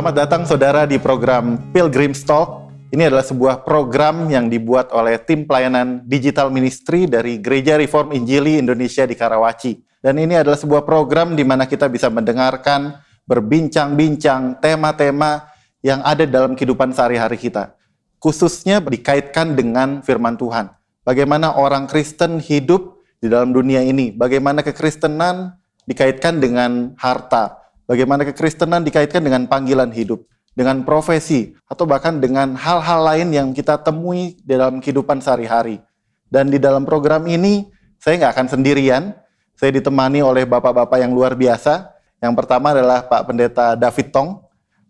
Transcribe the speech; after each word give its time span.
Selamat 0.00 0.16
datang 0.16 0.48
saudara 0.48 0.88
di 0.88 0.96
program 0.96 1.60
Pilgrim 1.76 2.16
Talk. 2.16 2.72
Ini 2.88 3.12
adalah 3.12 3.20
sebuah 3.20 3.68
program 3.68 4.32
yang 4.32 4.48
dibuat 4.48 4.96
oleh 4.96 5.20
tim 5.20 5.44
pelayanan 5.44 6.08
digital 6.08 6.48
ministry 6.48 7.04
dari 7.04 7.36
Gereja 7.36 7.76
Reform 7.76 8.16
Injili 8.16 8.56
Indonesia 8.56 9.04
di 9.04 9.12
Karawaci. 9.12 9.76
Dan 10.00 10.16
ini 10.16 10.40
adalah 10.40 10.56
sebuah 10.56 10.88
program 10.88 11.36
di 11.36 11.44
mana 11.44 11.68
kita 11.68 11.84
bisa 11.92 12.08
mendengarkan, 12.08 12.96
berbincang-bincang 13.28 14.64
tema-tema 14.64 15.52
yang 15.84 16.00
ada 16.00 16.24
dalam 16.24 16.56
kehidupan 16.56 16.96
sehari-hari 16.96 17.36
kita. 17.36 17.76
Khususnya 18.24 18.80
dikaitkan 18.80 19.52
dengan 19.52 20.00
firman 20.00 20.40
Tuhan. 20.40 20.72
Bagaimana 21.04 21.60
orang 21.60 21.84
Kristen 21.84 22.40
hidup 22.40 23.04
di 23.20 23.28
dalam 23.28 23.52
dunia 23.52 23.84
ini. 23.84 24.16
Bagaimana 24.16 24.64
kekristenan 24.64 25.60
dikaitkan 25.84 26.40
dengan 26.40 26.96
harta, 26.96 27.59
Bagaimana 27.90 28.22
kekristenan 28.22 28.86
dikaitkan 28.86 29.18
dengan 29.18 29.50
panggilan 29.50 29.90
hidup, 29.90 30.22
dengan 30.54 30.86
profesi, 30.86 31.58
atau 31.66 31.90
bahkan 31.90 32.22
dengan 32.22 32.54
hal-hal 32.54 33.02
lain 33.02 33.34
yang 33.34 33.48
kita 33.50 33.82
temui 33.82 34.38
dalam 34.46 34.78
kehidupan 34.78 35.18
sehari-hari. 35.18 35.82
Dan 36.30 36.54
di 36.54 36.62
dalam 36.62 36.86
program 36.86 37.26
ini, 37.26 37.66
saya 37.98 38.22
nggak 38.22 38.32
akan 38.38 38.46
sendirian. 38.46 39.10
Saya 39.58 39.74
ditemani 39.74 40.22
oleh 40.22 40.46
bapak-bapak 40.46 41.02
yang 41.02 41.10
luar 41.10 41.34
biasa. 41.34 41.90
Yang 42.22 42.38
pertama 42.38 42.70
adalah 42.70 43.10
Pak 43.10 43.26
Pendeta 43.26 43.74
David 43.74 44.14
Tong. 44.14 44.38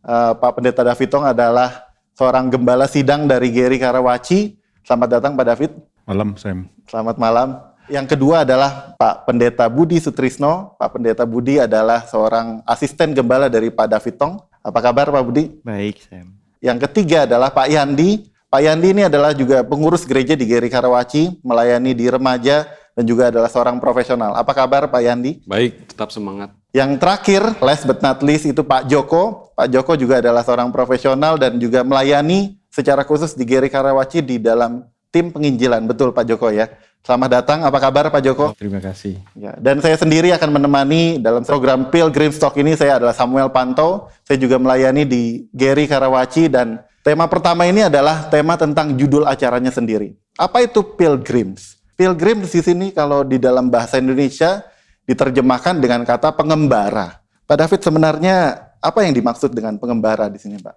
Uh, 0.05 0.37
Pak 0.37 0.61
Pendeta 0.61 0.85
David 0.85 1.09
Tong 1.09 1.25
adalah 1.25 1.89
seorang 2.13 2.53
gembala 2.53 2.85
sidang 2.85 3.25
dari 3.25 3.49
Geri 3.49 3.81
Karawaci. 3.81 4.61
Selamat 4.85 5.09
datang 5.17 5.41
Pak 5.41 5.47
David. 5.49 5.73
Malam, 6.05 6.37
Sam. 6.37 6.69
Selamat 6.85 7.17
malam. 7.17 7.70
Yang 7.91 8.15
kedua 8.15 8.47
adalah 8.47 8.95
Pak 8.95 9.27
Pendeta 9.27 9.67
Budi 9.67 9.99
Sutrisno. 9.99 10.79
Pak 10.79 10.95
Pendeta 10.95 11.27
Budi 11.27 11.59
adalah 11.59 12.07
seorang 12.07 12.63
asisten 12.63 13.11
gembala 13.11 13.51
dari 13.51 13.67
Pak 13.67 13.91
David 13.91 14.15
Tong. 14.15 14.39
Apa 14.63 14.79
kabar 14.79 15.11
Pak 15.11 15.23
Budi? 15.27 15.59
Baik, 15.67 16.07
Sam. 16.07 16.31
Yang 16.63 16.87
ketiga 16.87 17.27
adalah 17.27 17.51
Pak 17.51 17.67
Yandi. 17.67 18.31
Pak 18.47 18.63
Yandi 18.63 18.89
ini 18.95 19.03
adalah 19.11 19.35
juga 19.35 19.67
pengurus 19.67 20.07
gereja 20.07 20.39
di 20.39 20.47
Geri 20.47 20.71
Karawaci, 20.71 21.43
melayani 21.43 21.91
di 21.91 22.07
remaja 22.07 22.67
dan 22.95 23.05
juga 23.07 23.31
adalah 23.35 23.51
seorang 23.51 23.83
profesional. 23.83 24.39
Apa 24.39 24.55
kabar 24.55 24.87
Pak 24.87 25.03
Yandi? 25.03 25.43
Baik, 25.43 25.91
tetap 25.91 26.15
semangat. 26.15 26.55
Yang 26.71 27.03
terakhir, 27.03 27.43
last 27.59 27.83
but 27.91 27.99
not 27.99 28.23
least 28.23 28.47
itu 28.47 28.63
Pak 28.63 28.87
Joko. 28.87 29.51
Pak 29.59 29.67
Joko 29.67 29.99
juga 29.99 30.23
adalah 30.23 30.47
seorang 30.47 30.71
profesional 30.71 31.35
dan 31.43 31.59
juga 31.59 31.83
melayani 31.83 32.55
secara 32.71 33.03
khusus 33.03 33.35
di 33.35 33.43
Geri 33.43 33.67
Karawaci 33.67 34.23
di 34.23 34.39
dalam 34.39 34.87
tim 35.11 35.35
penginjilan. 35.35 35.83
Betul 35.91 36.15
Pak 36.15 36.27
Joko 36.27 36.51
ya. 36.55 36.71
Selamat 37.01 37.41
datang, 37.41 37.65
apa 37.65 37.81
kabar 37.81 38.13
Pak 38.13 38.21
Joko? 38.21 38.53
Oh, 38.53 38.57
terima 38.57 38.77
kasih. 38.77 39.17
Ya, 39.33 39.57
dan 39.57 39.81
saya 39.81 39.97
sendiri 39.97 40.37
akan 40.37 40.61
menemani 40.61 41.17
dalam 41.17 41.41
program 41.49 41.89
Pilgrim 41.89 42.29
Stock 42.29 42.53
ini, 42.61 42.77
saya 42.77 43.01
adalah 43.01 43.17
Samuel 43.17 43.49
Panto, 43.49 44.13
saya 44.21 44.37
juga 44.37 44.61
melayani 44.61 45.09
di 45.09 45.49
Geri 45.49 45.89
Karawaci, 45.89 46.53
dan 46.53 46.85
tema 47.01 47.25
pertama 47.25 47.65
ini 47.65 47.89
adalah 47.89 48.29
tema 48.29 48.61
tentang 48.61 49.01
judul 49.01 49.25
acaranya 49.25 49.73
sendiri. 49.73 50.13
Apa 50.37 50.61
itu 50.61 50.85
Pilgrims? 50.85 51.81
Pilgrims 51.97 52.53
di 52.53 52.61
sini 52.61 52.87
kalau 52.93 53.25
di 53.25 53.41
dalam 53.41 53.73
bahasa 53.73 53.97
Indonesia 53.97 54.61
diterjemahkan 55.09 55.81
dengan 55.81 56.05
kata 56.05 56.37
pengembara. 56.37 57.25
Pak 57.49 57.57
David 57.65 57.81
sebenarnya 57.81 58.37
apa 58.77 59.09
yang 59.09 59.17
dimaksud 59.17 59.57
dengan 59.57 59.81
pengembara 59.81 60.29
di 60.29 60.37
sini 60.37 60.61
Pak? 60.61 60.77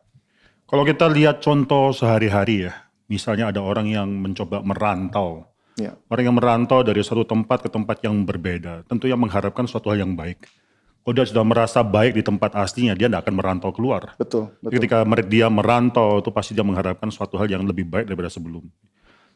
Kalau 0.71 0.87
kita 0.87 1.11
lihat 1.11 1.43
contoh 1.43 1.91
sehari-hari 1.91 2.71
ya, 2.71 2.73
misalnya 3.11 3.51
ada 3.51 3.59
orang 3.59 3.91
yang 3.91 4.07
mencoba 4.07 4.63
merantau, 4.63 5.52
Ya. 5.79 5.97
Orang 6.09 6.23
yang 6.29 6.37
merantau 6.37 6.85
dari 6.85 7.01
satu 7.01 7.25
tempat 7.25 7.65
ke 7.65 7.69
tempat 7.69 8.01
yang 8.05 8.13
berbeda, 8.25 8.85
tentu 8.85 9.09
yang 9.09 9.17
mengharapkan 9.17 9.65
suatu 9.65 9.89
hal 9.89 10.05
yang 10.05 10.13
baik. 10.13 10.45
Kalau 11.03 11.13
dia 11.19 11.27
sudah 11.27 11.43
merasa 11.43 11.83
baik 11.83 12.15
di 12.15 12.23
tempat 12.23 12.55
aslinya, 12.55 12.95
dia 12.95 13.11
tidak 13.11 13.27
akan 13.27 13.35
merantau 13.35 13.75
keluar. 13.75 14.15
Betul, 14.15 14.55
betul. 14.63 14.79
Ketika 14.79 15.03
dia 15.27 15.51
merantau, 15.51 16.23
itu 16.23 16.31
pasti 16.31 16.55
dia 16.55 16.63
mengharapkan 16.63 17.11
suatu 17.11 17.35
hal 17.35 17.51
yang 17.51 17.67
lebih 17.67 17.83
baik 17.83 18.07
daripada 18.07 18.31
sebelum. 18.31 18.63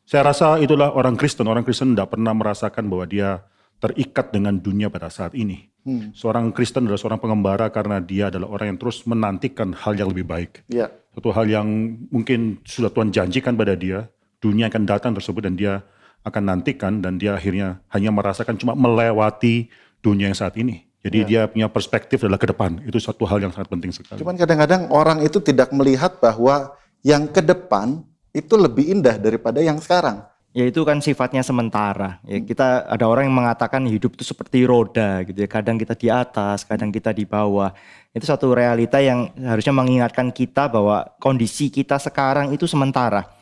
Saya 0.08 0.32
rasa 0.32 0.56
itulah 0.64 0.96
orang 0.96 1.20
Kristen. 1.20 1.44
Orang 1.44 1.68
Kristen 1.68 1.92
tidak 1.92 2.16
pernah 2.16 2.32
merasakan 2.32 2.88
bahwa 2.88 3.04
dia 3.04 3.44
terikat 3.84 4.32
dengan 4.32 4.56
dunia 4.56 4.88
pada 4.88 5.12
saat 5.12 5.36
ini. 5.36 5.68
Hmm. 5.84 6.16
Seorang 6.16 6.56
Kristen 6.56 6.88
adalah 6.88 7.04
seorang 7.04 7.20
pengembara 7.20 7.68
karena 7.68 8.00
dia 8.00 8.32
adalah 8.32 8.48
orang 8.48 8.76
yang 8.76 8.80
terus 8.80 9.04
menantikan 9.04 9.76
hal 9.76 10.00
yang 10.00 10.08
lebih 10.08 10.24
baik. 10.24 10.64
Ya. 10.72 10.88
Suatu 11.12 11.36
hal 11.36 11.52
yang 11.52 11.68
mungkin 12.08 12.64
sudah 12.64 12.88
Tuhan 12.96 13.12
janjikan 13.12 13.60
pada 13.60 13.76
dia, 13.76 14.08
dunia 14.40 14.72
akan 14.72 14.88
datang 14.88 15.12
tersebut 15.12 15.44
dan 15.44 15.60
dia 15.60 15.84
akan 16.24 16.44
nantikan 16.44 17.00
dan 17.00 17.20
dia 17.22 17.36
akhirnya 17.36 17.82
hanya 17.92 18.10
merasakan 18.14 18.58
cuma 18.58 18.74
melewati 18.74 19.70
dunia 20.02 20.32
yang 20.32 20.38
saat 20.38 20.56
ini. 20.58 20.88
Jadi 21.08 21.18
ya. 21.24 21.26
dia 21.26 21.42
punya 21.48 21.68
perspektif 21.72 22.20
adalah 22.26 22.42
ke 22.42 22.50
depan. 22.50 22.84
Itu 22.84 23.00
satu 23.00 23.24
hal 23.30 23.40
yang 23.40 23.54
sangat 23.54 23.70
penting 23.72 23.94
sekali. 23.96 24.20
Cuman 24.20 24.36
kadang-kadang 24.36 24.92
orang 24.92 25.24
itu 25.24 25.40
tidak 25.40 25.72
melihat 25.72 26.20
bahwa 26.20 26.74
yang 27.06 27.30
ke 27.30 27.40
depan 27.40 28.04
itu 28.36 28.54
lebih 28.60 28.92
indah 28.92 29.16
daripada 29.16 29.64
yang 29.64 29.80
sekarang. 29.80 30.26
Ya 30.58 30.66
itu 30.66 30.82
kan 30.82 30.98
sifatnya 30.98 31.46
sementara. 31.46 32.18
Ya 32.26 32.42
kita 32.42 32.90
ada 32.90 33.06
orang 33.06 33.30
yang 33.30 33.38
mengatakan 33.38 33.86
hidup 33.86 34.18
itu 34.18 34.26
seperti 34.26 34.66
roda 34.66 35.22
gitu 35.22 35.46
ya. 35.46 35.50
Kadang 35.50 35.78
kita 35.78 35.94
di 35.94 36.10
atas, 36.10 36.66
kadang 36.66 36.90
kita 36.90 37.14
di 37.14 37.30
bawah. 37.30 37.70
Itu 38.10 38.26
satu 38.26 38.58
realita 38.58 38.98
yang 38.98 39.38
harusnya 39.38 39.70
mengingatkan 39.70 40.34
kita 40.34 40.66
bahwa 40.66 41.14
kondisi 41.22 41.70
kita 41.70 42.02
sekarang 42.02 42.58
itu 42.58 42.66
sementara. 42.66 43.37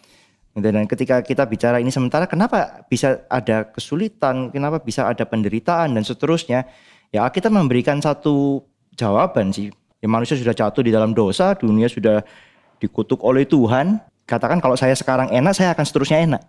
Dan 0.55 0.87
ketika 0.87 1.19
kita 1.19 1.43
bicara 1.43 1.83
ini 1.83 1.91
sementara, 1.91 2.31
kenapa 2.31 2.87
bisa 2.87 3.27
ada 3.27 3.67
kesulitan, 3.67 4.55
kenapa 4.55 4.79
bisa 4.79 5.03
ada 5.03 5.27
penderitaan 5.27 5.91
dan 5.91 6.03
seterusnya, 6.07 6.63
ya 7.11 7.27
kita 7.27 7.51
memberikan 7.51 7.99
satu 7.99 8.63
jawaban 8.95 9.51
sih. 9.51 9.67
Ya 9.99 10.07
manusia 10.07 10.39
sudah 10.39 10.55
jatuh 10.55 10.79
di 10.79 10.95
dalam 10.95 11.11
dosa, 11.11 11.59
dunia 11.59 11.91
sudah 11.91 12.23
dikutuk 12.79 13.19
oleh 13.19 13.43
Tuhan. 13.43 13.99
Katakan 14.23 14.63
kalau 14.63 14.79
saya 14.79 14.95
sekarang 14.95 15.27
enak, 15.27 15.53
saya 15.53 15.75
akan 15.75 15.85
seterusnya 15.85 16.23
enak. 16.23 16.41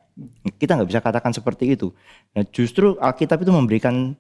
Kita 0.55 0.78
nggak 0.78 0.89
bisa 0.89 1.03
katakan 1.03 1.34
seperti 1.34 1.75
itu. 1.75 1.91
Nah 2.31 2.47
justru 2.55 2.95
Alkitab 3.03 3.43
itu 3.43 3.50
memberikan 3.50 4.15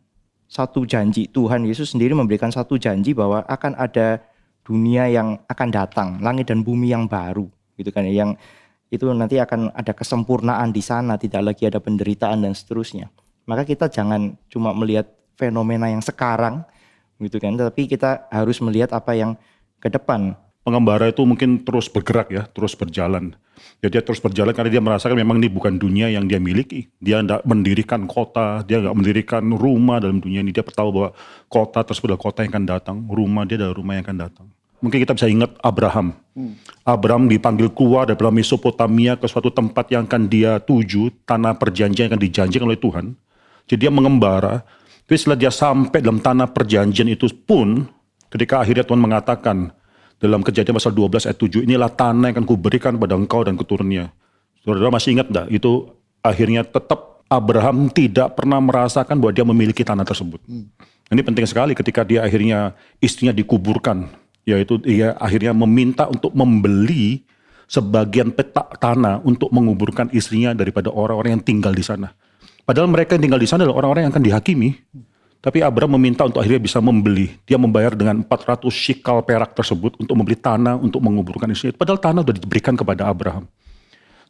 satu 0.50 0.82
janji. 0.82 1.30
Tuhan 1.30 1.62
Yesus 1.62 1.94
sendiri 1.94 2.10
memberikan 2.10 2.50
satu 2.50 2.74
janji 2.74 3.14
bahwa 3.14 3.46
akan 3.46 3.78
ada 3.78 4.18
dunia 4.66 5.06
yang 5.06 5.38
akan 5.46 5.68
datang, 5.70 6.08
langit 6.18 6.50
dan 6.50 6.66
bumi 6.66 6.90
yang 6.90 7.06
baru, 7.06 7.46
gitu 7.78 7.94
kan 7.94 8.02
ya, 8.02 8.26
yang 8.26 8.34
itu 8.90 9.06
nanti 9.10 9.42
akan 9.42 9.74
ada 9.74 9.92
kesempurnaan 9.92 10.70
di 10.70 10.82
sana, 10.82 11.18
tidak 11.18 11.52
lagi 11.52 11.66
ada 11.66 11.82
penderitaan 11.82 12.46
dan 12.46 12.54
seterusnya. 12.54 13.10
Maka 13.46 13.66
kita 13.66 13.90
jangan 13.90 14.34
cuma 14.50 14.70
melihat 14.74 15.10
fenomena 15.34 15.90
yang 15.90 16.02
sekarang, 16.02 16.62
gitu 17.18 17.38
kan, 17.42 17.54
tapi 17.58 17.90
kita 17.90 18.30
harus 18.30 18.58
melihat 18.62 18.94
apa 18.94 19.14
yang 19.14 19.34
ke 19.82 19.90
depan. 19.90 20.34
Pengembara 20.66 21.14
itu 21.14 21.22
mungkin 21.22 21.62
terus 21.62 21.86
bergerak 21.86 22.28
ya, 22.30 22.42
terus 22.50 22.74
berjalan. 22.74 23.38
Ya 23.80 23.88
dia 23.88 24.02
terus 24.02 24.18
berjalan 24.18 24.50
karena 24.50 24.68
dia 24.68 24.82
merasakan 24.82 25.16
memang 25.16 25.38
ini 25.38 25.48
bukan 25.48 25.78
dunia 25.78 26.10
yang 26.10 26.26
dia 26.26 26.42
miliki. 26.42 26.90
Dia 26.98 27.22
tidak 27.22 27.46
mendirikan 27.46 28.04
kota, 28.10 28.66
dia 28.66 28.82
nggak 28.82 28.96
mendirikan 28.96 29.46
rumah 29.54 30.02
dalam 30.02 30.18
dunia 30.18 30.42
ini. 30.42 30.50
Dia 30.50 30.66
tahu 30.66 30.90
bahwa 30.90 31.10
kota 31.46 31.86
tersebut 31.86 32.12
adalah 32.12 32.22
kota 32.22 32.38
yang 32.42 32.52
akan 32.52 32.66
datang, 32.66 32.96
rumah 33.06 33.46
dia 33.46 33.56
adalah 33.62 33.78
rumah 33.78 33.94
yang 33.94 34.04
akan 34.04 34.18
datang. 34.18 34.46
Mungkin 34.84 34.98
kita 35.02 35.16
bisa 35.16 35.26
ingat 35.26 35.56
Abraham. 35.64 36.12
Hmm. 36.36 36.54
Abraham 36.84 37.26
dipanggil 37.32 37.72
keluar 37.72 38.04
dari 38.04 38.20
Mesopotamia 38.20 39.16
ke 39.16 39.24
suatu 39.24 39.48
tempat 39.48 39.88
yang 39.88 40.04
akan 40.04 40.28
dia 40.28 40.60
tuju, 40.60 41.08
tanah 41.24 41.56
perjanjian 41.56 42.06
yang 42.06 42.12
akan 42.12 42.22
dijanjikan 42.22 42.66
oleh 42.68 42.78
Tuhan. 42.78 43.16
Jadi 43.66 43.88
dia 43.88 43.92
mengembara. 43.92 44.62
Tapi 45.06 45.16
setelah 45.16 45.38
dia 45.38 45.52
sampai 45.54 46.02
dalam 46.02 46.20
tanah 46.20 46.50
perjanjian 46.50 47.08
itu 47.08 47.30
pun, 47.46 47.86
ketika 48.28 48.60
akhirnya 48.60 48.84
Tuhan 48.84 49.00
mengatakan 49.00 49.70
dalam 50.18 50.42
kejadian 50.42 50.76
pasal 50.76 50.92
12 50.92 51.30
ayat 51.30 51.38
7, 51.38 51.62
inilah 51.64 51.90
tanah 51.94 52.30
yang 52.30 52.36
akan 52.42 52.46
kuberikan 52.46 52.92
pada 52.98 53.14
engkau 53.14 53.40
dan 53.46 53.54
keturunnya. 53.54 54.12
Saudara 54.66 54.90
masih 54.90 55.14
ingat 55.14 55.30
enggak? 55.30 55.46
Itu 55.48 55.94
akhirnya 56.20 56.66
tetap 56.66 57.22
Abraham 57.26 57.90
tidak 57.90 58.38
pernah 58.38 58.58
merasakan 58.62 59.18
bahwa 59.18 59.32
dia 59.34 59.46
memiliki 59.46 59.82
tanah 59.82 60.06
tersebut. 60.06 60.42
Hmm. 60.46 60.70
Ini 61.06 61.22
penting 61.22 61.46
sekali 61.46 61.72
ketika 61.78 62.02
dia 62.02 62.26
akhirnya 62.26 62.74
istrinya 62.98 63.30
dikuburkan 63.30 64.10
yaitu 64.46 64.78
ia 64.86 65.18
akhirnya 65.18 65.50
meminta 65.50 66.06
untuk 66.06 66.30
membeli 66.32 67.26
sebagian 67.66 68.30
petak 68.30 68.78
tanah 68.78 69.18
untuk 69.26 69.50
menguburkan 69.50 70.06
istrinya 70.14 70.54
daripada 70.54 70.88
orang-orang 70.94 71.42
yang 71.42 71.44
tinggal 71.44 71.74
di 71.74 71.82
sana. 71.82 72.14
Padahal 72.62 72.86
mereka 72.86 73.18
yang 73.18 73.26
tinggal 73.26 73.42
di 73.42 73.50
sana 73.50 73.66
adalah 73.66 73.82
orang-orang 73.82 74.06
yang 74.06 74.12
akan 74.14 74.24
dihakimi. 74.24 74.70
Tapi 75.42 75.62
Abraham 75.62 75.94
meminta 75.98 76.26
untuk 76.26 76.42
akhirnya 76.42 76.62
bisa 76.62 76.82
membeli. 76.82 77.30
Dia 77.46 77.54
membayar 77.54 77.94
dengan 77.94 78.22
400 78.26 78.66
shikal 78.70 79.22
perak 79.22 79.54
tersebut 79.54 79.94
untuk 79.98 80.14
membeli 80.18 80.34
tanah 80.34 80.74
untuk 80.74 80.98
menguburkan 81.02 81.46
istrinya. 81.50 81.78
Padahal 81.78 82.02
tanah 82.02 82.20
sudah 82.26 82.34
diberikan 82.34 82.74
kepada 82.74 83.06
Abraham. 83.06 83.46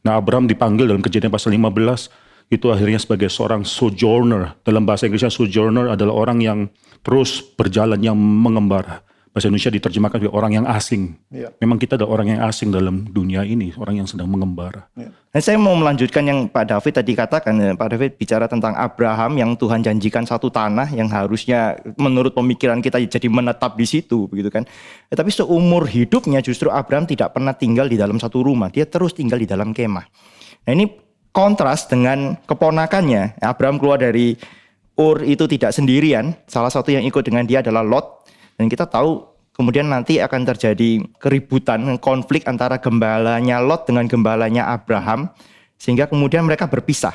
Nah 0.04 0.20
Abraham 0.20 0.44
dipanggil 0.44 0.84
dalam 0.84 1.00
kejadian 1.00 1.32
pasal 1.32 1.56
15 1.56 2.52
itu 2.52 2.66
akhirnya 2.68 3.00
sebagai 3.00 3.32
seorang 3.32 3.64
sojourner. 3.64 4.60
Dalam 4.60 4.84
bahasa 4.84 5.08
Inggrisnya 5.08 5.32
sojourner 5.32 5.96
adalah 5.96 6.14
orang 6.14 6.38
yang 6.44 6.58
terus 7.00 7.40
berjalan, 7.40 7.98
yang 8.04 8.16
mengembara. 8.18 9.05
Bahasa 9.36 9.52
Indonesia 9.52 9.68
diterjemahkan 9.68 10.16
sebagai 10.16 10.32
orang 10.32 10.52
yang 10.56 10.64
asing. 10.64 11.12
Iya. 11.28 11.52
Memang 11.60 11.76
kita 11.76 12.00
adalah 12.00 12.16
orang 12.16 12.32
yang 12.32 12.40
asing 12.48 12.72
dalam 12.72 13.04
dunia 13.04 13.44
ini, 13.44 13.68
orang 13.76 14.00
yang 14.00 14.08
sedang 14.08 14.32
mengembara. 14.32 14.88
Dan 14.96 15.42
saya 15.44 15.60
mau 15.60 15.76
melanjutkan 15.76 16.24
yang 16.24 16.48
Pak 16.48 16.72
David 16.72 16.92
tadi 16.96 17.12
katakan, 17.12 17.52
ya. 17.60 17.76
Pak 17.76 17.88
David 17.92 18.16
bicara 18.16 18.48
tentang 18.48 18.72
Abraham 18.72 19.36
yang 19.36 19.52
Tuhan 19.52 19.84
janjikan 19.84 20.24
satu 20.24 20.48
tanah 20.48 20.88
yang 20.88 21.12
harusnya 21.12 21.76
menurut 22.00 22.32
pemikiran 22.32 22.80
kita 22.80 22.96
jadi 22.96 23.28
menetap 23.28 23.76
di 23.76 23.84
situ, 23.84 24.24
begitu 24.24 24.48
kan? 24.48 24.64
Ya, 25.12 25.20
tapi 25.20 25.28
seumur 25.28 25.84
hidupnya 25.84 26.40
justru 26.40 26.72
Abraham 26.72 27.04
tidak 27.04 27.36
pernah 27.36 27.52
tinggal 27.52 27.92
di 27.92 28.00
dalam 28.00 28.16
satu 28.16 28.40
rumah, 28.40 28.72
dia 28.72 28.88
terus 28.88 29.12
tinggal 29.12 29.36
di 29.36 29.44
dalam 29.44 29.76
kemah. 29.76 30.08
Nah 30.64 30.72
ini 30.72 30.88
kontras 31.36 31.84
dengan 31.92 32.40
keponakannya. 32.48 33.44
Abraham 33.44 33.76
keluar 33.76 34.00
dari 34.00 34.32
Ur 34.96 35.20
itu 35.20 35.44
tidak 35.44 35.76
sendirian, 35.76 36.32
salah 36.48 36.72
satu 36.72 36.88
yang 36.88 37.04
ikut 37.04 37.20
dengan 37.20 37.44
dia 37.44 37.60
adalah 37.60 37.84
Lot. 37.84 38.25
Dan 38.56 38.72
kita 38.72 38.88
tahu 38.88 39.24
kemudian 39.52 39.88
nanti 39.88 40.20
akan 40.20 40.42
terjadi 40.48 41.04
keributan, 41.20 41.84
konflik 42.00 42.44
antara 42.48 42.80
gembalanya 42.80 43.60
Lot 43.60 43.88
dengan 43.88 44.08
gembalanya 44.08 44.72
Abraham. 44.72 45.30
Sehingga 45.76 46.08
kemudian 46.08 46.44
mereka 46.44 46.64
berpisah. 46.66 47.12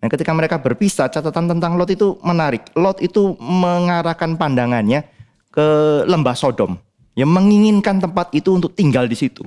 Nah 0.00 0.08
ketika 0.10 0.34
mereka 0.34 0.58
berpisah, 0.58 1.06
catatan 1.06 1.56
tentang 1.56 1.78
Lot 1.78 1.90
itu 1.94 2.18
menarik. 2.26 2.66
Lot 2.74 2.98
itu 2.98 3.38
mengarahkan 3.38 4.34
pandangannya 4.34 5.06
ke 5.54 5.68
lembah 6.06 6.34
Sodom. 6.34 6.74
Yang 7.14 7.30
menginginkan 7.30 7.98
tempat 8.02 8.32
itu 8.34 8.54
untuk 8.54 8.74
tinggal 8.74 9.06
di 9.06 9.18
situ. 9.18 9.42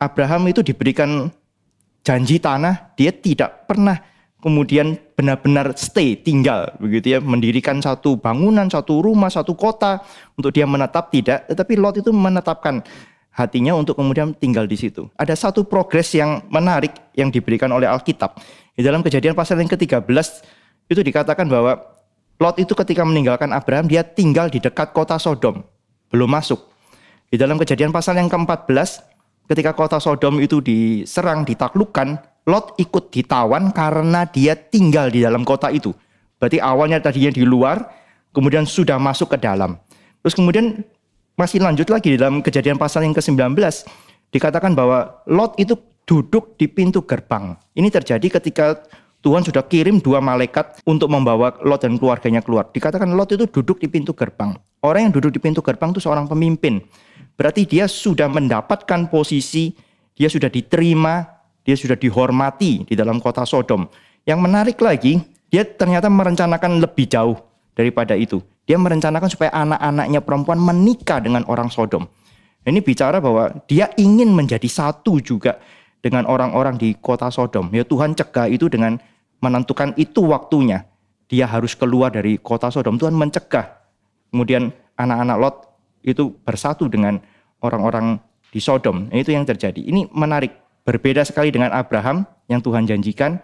Abraham 0.00 0.48
itu 0.48 0.64
diberikan 0.64 1.28
janji 2.00 2.40
tanah, 2.40 2.96
dia 2.96 3.12
tidak 3.12 3.68
pernah 3.68 4.00
kemudian 4.40 4.98
benar-benar 5.14 5.76
stay 5.76 6.16
tinggal 6.16 6.72
begitu 6.80 7.16
ya. 7.16 7.18
Mendirikan 7.20 7.78
satu 7.78 8.16
bangunan 8.16 8.66
satu 8.66 9.04
rumah 9.04 9.28
satu 9.28 9.54
kota 9.54 10.00
untuk 10.34 10.50
dia 10.50 10.64
menetap 10.66 11.12
tidak. 11.12 11.46
Tetapi 11.46 11.72
Lot 11.76 12.00
itu 12.00 12.10
menetapkan 12.10 12.82
hatinya 13.30 13.76
untuk 13.78 13.96
kemudian 13.96 14.34
tinggal 14.34 14.66
di 14.66 14.74
situ. 14.74 15.06
Ada 15.14 15.38
satu 15.38 15.62
progres 15.64 16.10
yang 16.16 16.42
menarik 16.50 16.92
yang 17.14 17.30
diberikan 17.30 17.70
oleh 17.70 17.86
Alkitab. 17.86 18.36
Di 18.74 18.82
dalam 18.82 19.04
kejadian 19.04 19.36
pasal 19.36 19.60
yang 19.60 19.70
ke-13 19.70 20.08
itu 20.90 21.00
dikatakan 21.00 21.46
bahwa 21.46 21.78
Lot 22.40 22.56
itu 22.56 22.72
ketika 22.72 23.04
meninggalkan 23.04 23.52
Abraham 23.52 23.84
dia 23.84 24.00
tinggal 24.00 24.48
di 24.48 24.58
dekat 24.58 24.96
kota 24.96 25.20
Sodom. 25.20 25.60
Belum 26.08 26.26
masuk. 26.26 26.72
Di 27.30 27.36
dalam 27.36 27.60
kejadian 27.60 27.92
pasal 27.92 28.16
yang 28.16 28.32
ke-14 28.32 29.04
ketika 29.46 29.76
kota 29.76 30.00
Sodom 30.00 30.40
itu 30.40 30.58
diserang 30.64 31.44
ditaklukkan 31.44 32.29
Lot 32.48 32.78
ikut 32.80 33.12
ditawan 33.12 33.72
karena 33.74 34.24
dia 34.24 34.56
tinggal 34.56 35.12
di 35.12 35.20
dalam 35.24 35.44
kota 35.44 35.68
itu. 35.68 35.92
Berarti 36.40 36.56
awalnya 36.56 36.96
tadinya 37.04 37.28
di 37.28 37.44
luar, 37.44 37.84
kemudian 38.32 38.64
sudah 38.64 38.96
masuk 38.96 39.36
ke 39.36 39.38
dalam. 39.40 39.76
Terus 40.24 40.34
kemudian 40.36 40.80
masih 41.36 41.60
lanjut 41.60 41.88
lagi 41.92 42.16
di 42.16 42.18
dalam 42.20 42.40
kejadian 42.40 42.80
pasal 42.80 43.04
yang 43.04 43.12
ke-19. 43.12 43.56
Dikatakan 44.32 44.72
bahwa 44.72 45.20
Lot 45.28 45.56
itu 45.60 45.76
duduk 46.08 46.56
di 46.56 46.66
pintu 46.68 47.04
gerbang. 47.04 47.56
Ini 47.76 47.88
terjadi 47.92 48.40
ketika 48.40 48.80
Tuhan 49.20 49.44
sudah 49.44 49.60
kirim 49.68 50.00
dua 50.00 50.24
malaikat 50.24 50.80
untuk 50.88 51.12
membawa 51.12 51.52
Lot 51.60 51.84
dan 51.84 52.00
keluarganya 52.00 52.40
keluar. 52.40 52.72
Dikatakan 52.72 53.12
Lot 53.12 53.36
itu 53.36 53.44
duduk 53.44 53.80
di 53.80 53.88
pintu 53.88 54.16
gerbang. 54.16 54.56
Orang 54.80 55.08
yang 55.08 55.12
duduk 55.12 55.36
di 55.36 55.40
pintu 55.40 55.60
gerbang 55.60 55.92
itu 55.92 56.00
seorang 56.00 56.24
pemimpin. 56.24 56.80
Berarti 57.36 57.68
dia 57.68 57.84
sudah 57.88 58.28
mendapatkan 58.28 59.08
posisi, 59.12 59.72
dia 60.16 60.28
sudah 60.28 60.48
diterima 60.48 61.39
dia 61.70 61.78
sudah 61.78 61.94
dihormati 61.94 62.82
di 62.82 62.98
dalam 62.98 63.22
kota 63.22 63.46
Sodom. 63.46 63.86
Yang 64.26 64.40
menarik 64.42 64.78
lagi, 64.82 65.22
dia 65.46 65.62
ternyata 65.62 66.10
merencanakan 66.10 66.82
lebih 66.82 67.06
jauh 67.06 67.38
daripada 67.78 68.18
itu. 68.18 68.42
Dia 68.66 68.74
merencanakan 68.74 69.30
supaya 69.30 69.54
anak-anaknya 69.54 70.18
perempuan 70.18 70.58
menikah 70.58 71.22
dengan 71.22 71.46
orang 71.46 71.70
Sodom. 71.70 72.10
Ini 72.66 72.82
bicara 72.82 73.22
bahwa 73.22 73.54
dia 73.70 73.86
ingin 73.94 74.34
menjadi 74.34 74.66
satu 74.66 75.22
juga 75.22 75.62
dengan 76.02 76.26
orang-orang 76.26 76.74
di 76.74 76.98
kota 76.98 77.30
Sodom. 77.30 77.70
Ya 77.70 77.86
Tuhan 77.86 78.18
cegah 78.18 78.50
itu 78.50 78.66
dengan 78.66 78.98
menentukan 79.38 79.94
itu 79.94 80.26
waktunya. 80.26 80.90
Dia 81.30 81.46
harus 81.46 81.78
keluar 81.78 82.10
dari 82.10 82.34
kota 82.42 82.66
Sodom. 82.66 82.98
Tuhan 82.98 83.14
mencegah. 83.14 83.78
Kemudian 84.34 84.74
anak-anak 84.98 85.36
Lot 85.38 85.56
itu 86.02 86.34
bersatu 86.42 86.90
dengan 86.90 87.22
orang-orang 87.62 88.18
di 88.50 88.58
Sodom. 88.58 89.06
Itu 89.14 89.30
yang 89.30 89.46
terjadi. 89.46 89.78
Ini 89.78 90.10
menarik. 90.10 90.50
Berbeda 90.84 91.22
sekali 91.22 91.52
dengan 91.52 91.70
Abraham 91.76 92.24
yang 92.48 92.64
Tuhan 92.64 92.88
janjikan, 92.88 93.38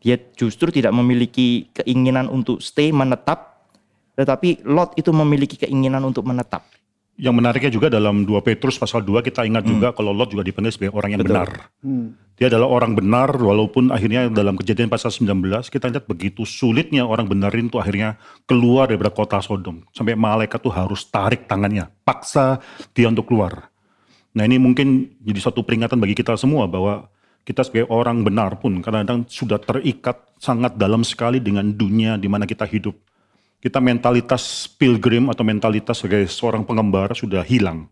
dia 0.00 0.16
justru 0.36 0.72
tidak 0.72 0.92
memiliki 0.96 1.68
keinginan 1.76 2.28
untuk 2.28 2.60
stay 2.64 2.92
menetap, 2.92 3.68
tetapi 4.16 4.64
Lot 4.68 4.96
itu 4.96 5.12
memiliki 5.12 5.56
keinginan 5.60 6.04
untuk 6.04 6.24
menetap. 6.28 6.64
Yang 7.20 7.34
menariknya 7.36 7.72
juga 7.72 7.92
dalam 7.92 8.24
2 8.24 8.32
Petrus 8.40 8.80
pasal 8.80 9.04
2 9.04 9.20
kita 9.20 9.44
ingat 9.44 9.64
hmm. 9.64 9.72
juga 9.76 9.88
kalau 9.92 10.16
Lot 10.16 10.32
juga 10.32 10.40
dipanggil 10.40 10.72
sebagai 10.72 10.96
orang 10.96 11.10
yang 11.16 11.20
Betul. 11.20 11.36
benar. 11.36 11.48
Hmm. 11.84 12.08
Dia 12.40 12.48
adalah 12.48 12.72
orang 12.72 12.96
benar 12.96 13.28
walaupun 13.36 13.92
akhirnya 13.92 14.32
dalam 14.32 14.56
kejadian 14.56 14.88
pasal 14.88 15.12
19 15.12 15.68
kita 15.68 15.92
lihat 15.92 16.08
begitu 16.08 16.48
sulitnya 16.48 17.04
orang 17.04 17.28
benarin 17.28 17.68
itu 17.68 17.76
akhirnya 17.76 18.16
keluar 18.48 18.88
dari 18.88 18.96
kota 19.12 19.44
Sodom. 19.44 19.84
Sampai 19.92 20.16
malaikat 20.16 20.56
tuh 20.64 20.72
harus 20.72 21.04
tarik 21.12 21.44
tangannya, 21.44 21.92
paksa 22.00 22.56
dia 22.96 23.12
untuk 23.12 23.28
keluar. 23.28 23.69
Nah 24.30 24.46
ini 24.46 24.62
mungkin 24.62 25.10
jadi 25.18 25.40
satu 25.42 25.66
peringatan 25.66 25.98
bagi 25.98 26.14
kita 26.14 26.38
semua 26.38 26.70
bahwa 26.70 27.10
kita 27.42 27.66
sebagai 27.66 27.90
orang 27.90 28.22
benar 28.22 28.62
pun 28.62 28.78
kadang-kadang 28.78 29.26
sudah 29.26 29.58
terikat 29.58 30.22
sangat 30.38 30.78
dalam 30.78 31.02
sekali 31.02 31.42
dengan 31.42 31.66
dunia 31.66 32.14
di 32.14 32.30
mana 32.30 32.46
kita 32.46 32.62
hidup. 32.68 32.94
Kita 33.60 33.82
mentalitas 33.82 34.70
pilgrim 34.70 35.28
atau 35.28 35.44
mentalitas 35.44 36.00
sebagai 36.00 36.24
seorang 36.30 36.64
pengembara 36.64 37.12
sudah 37.12 37.44
hilang. 37.44 37.90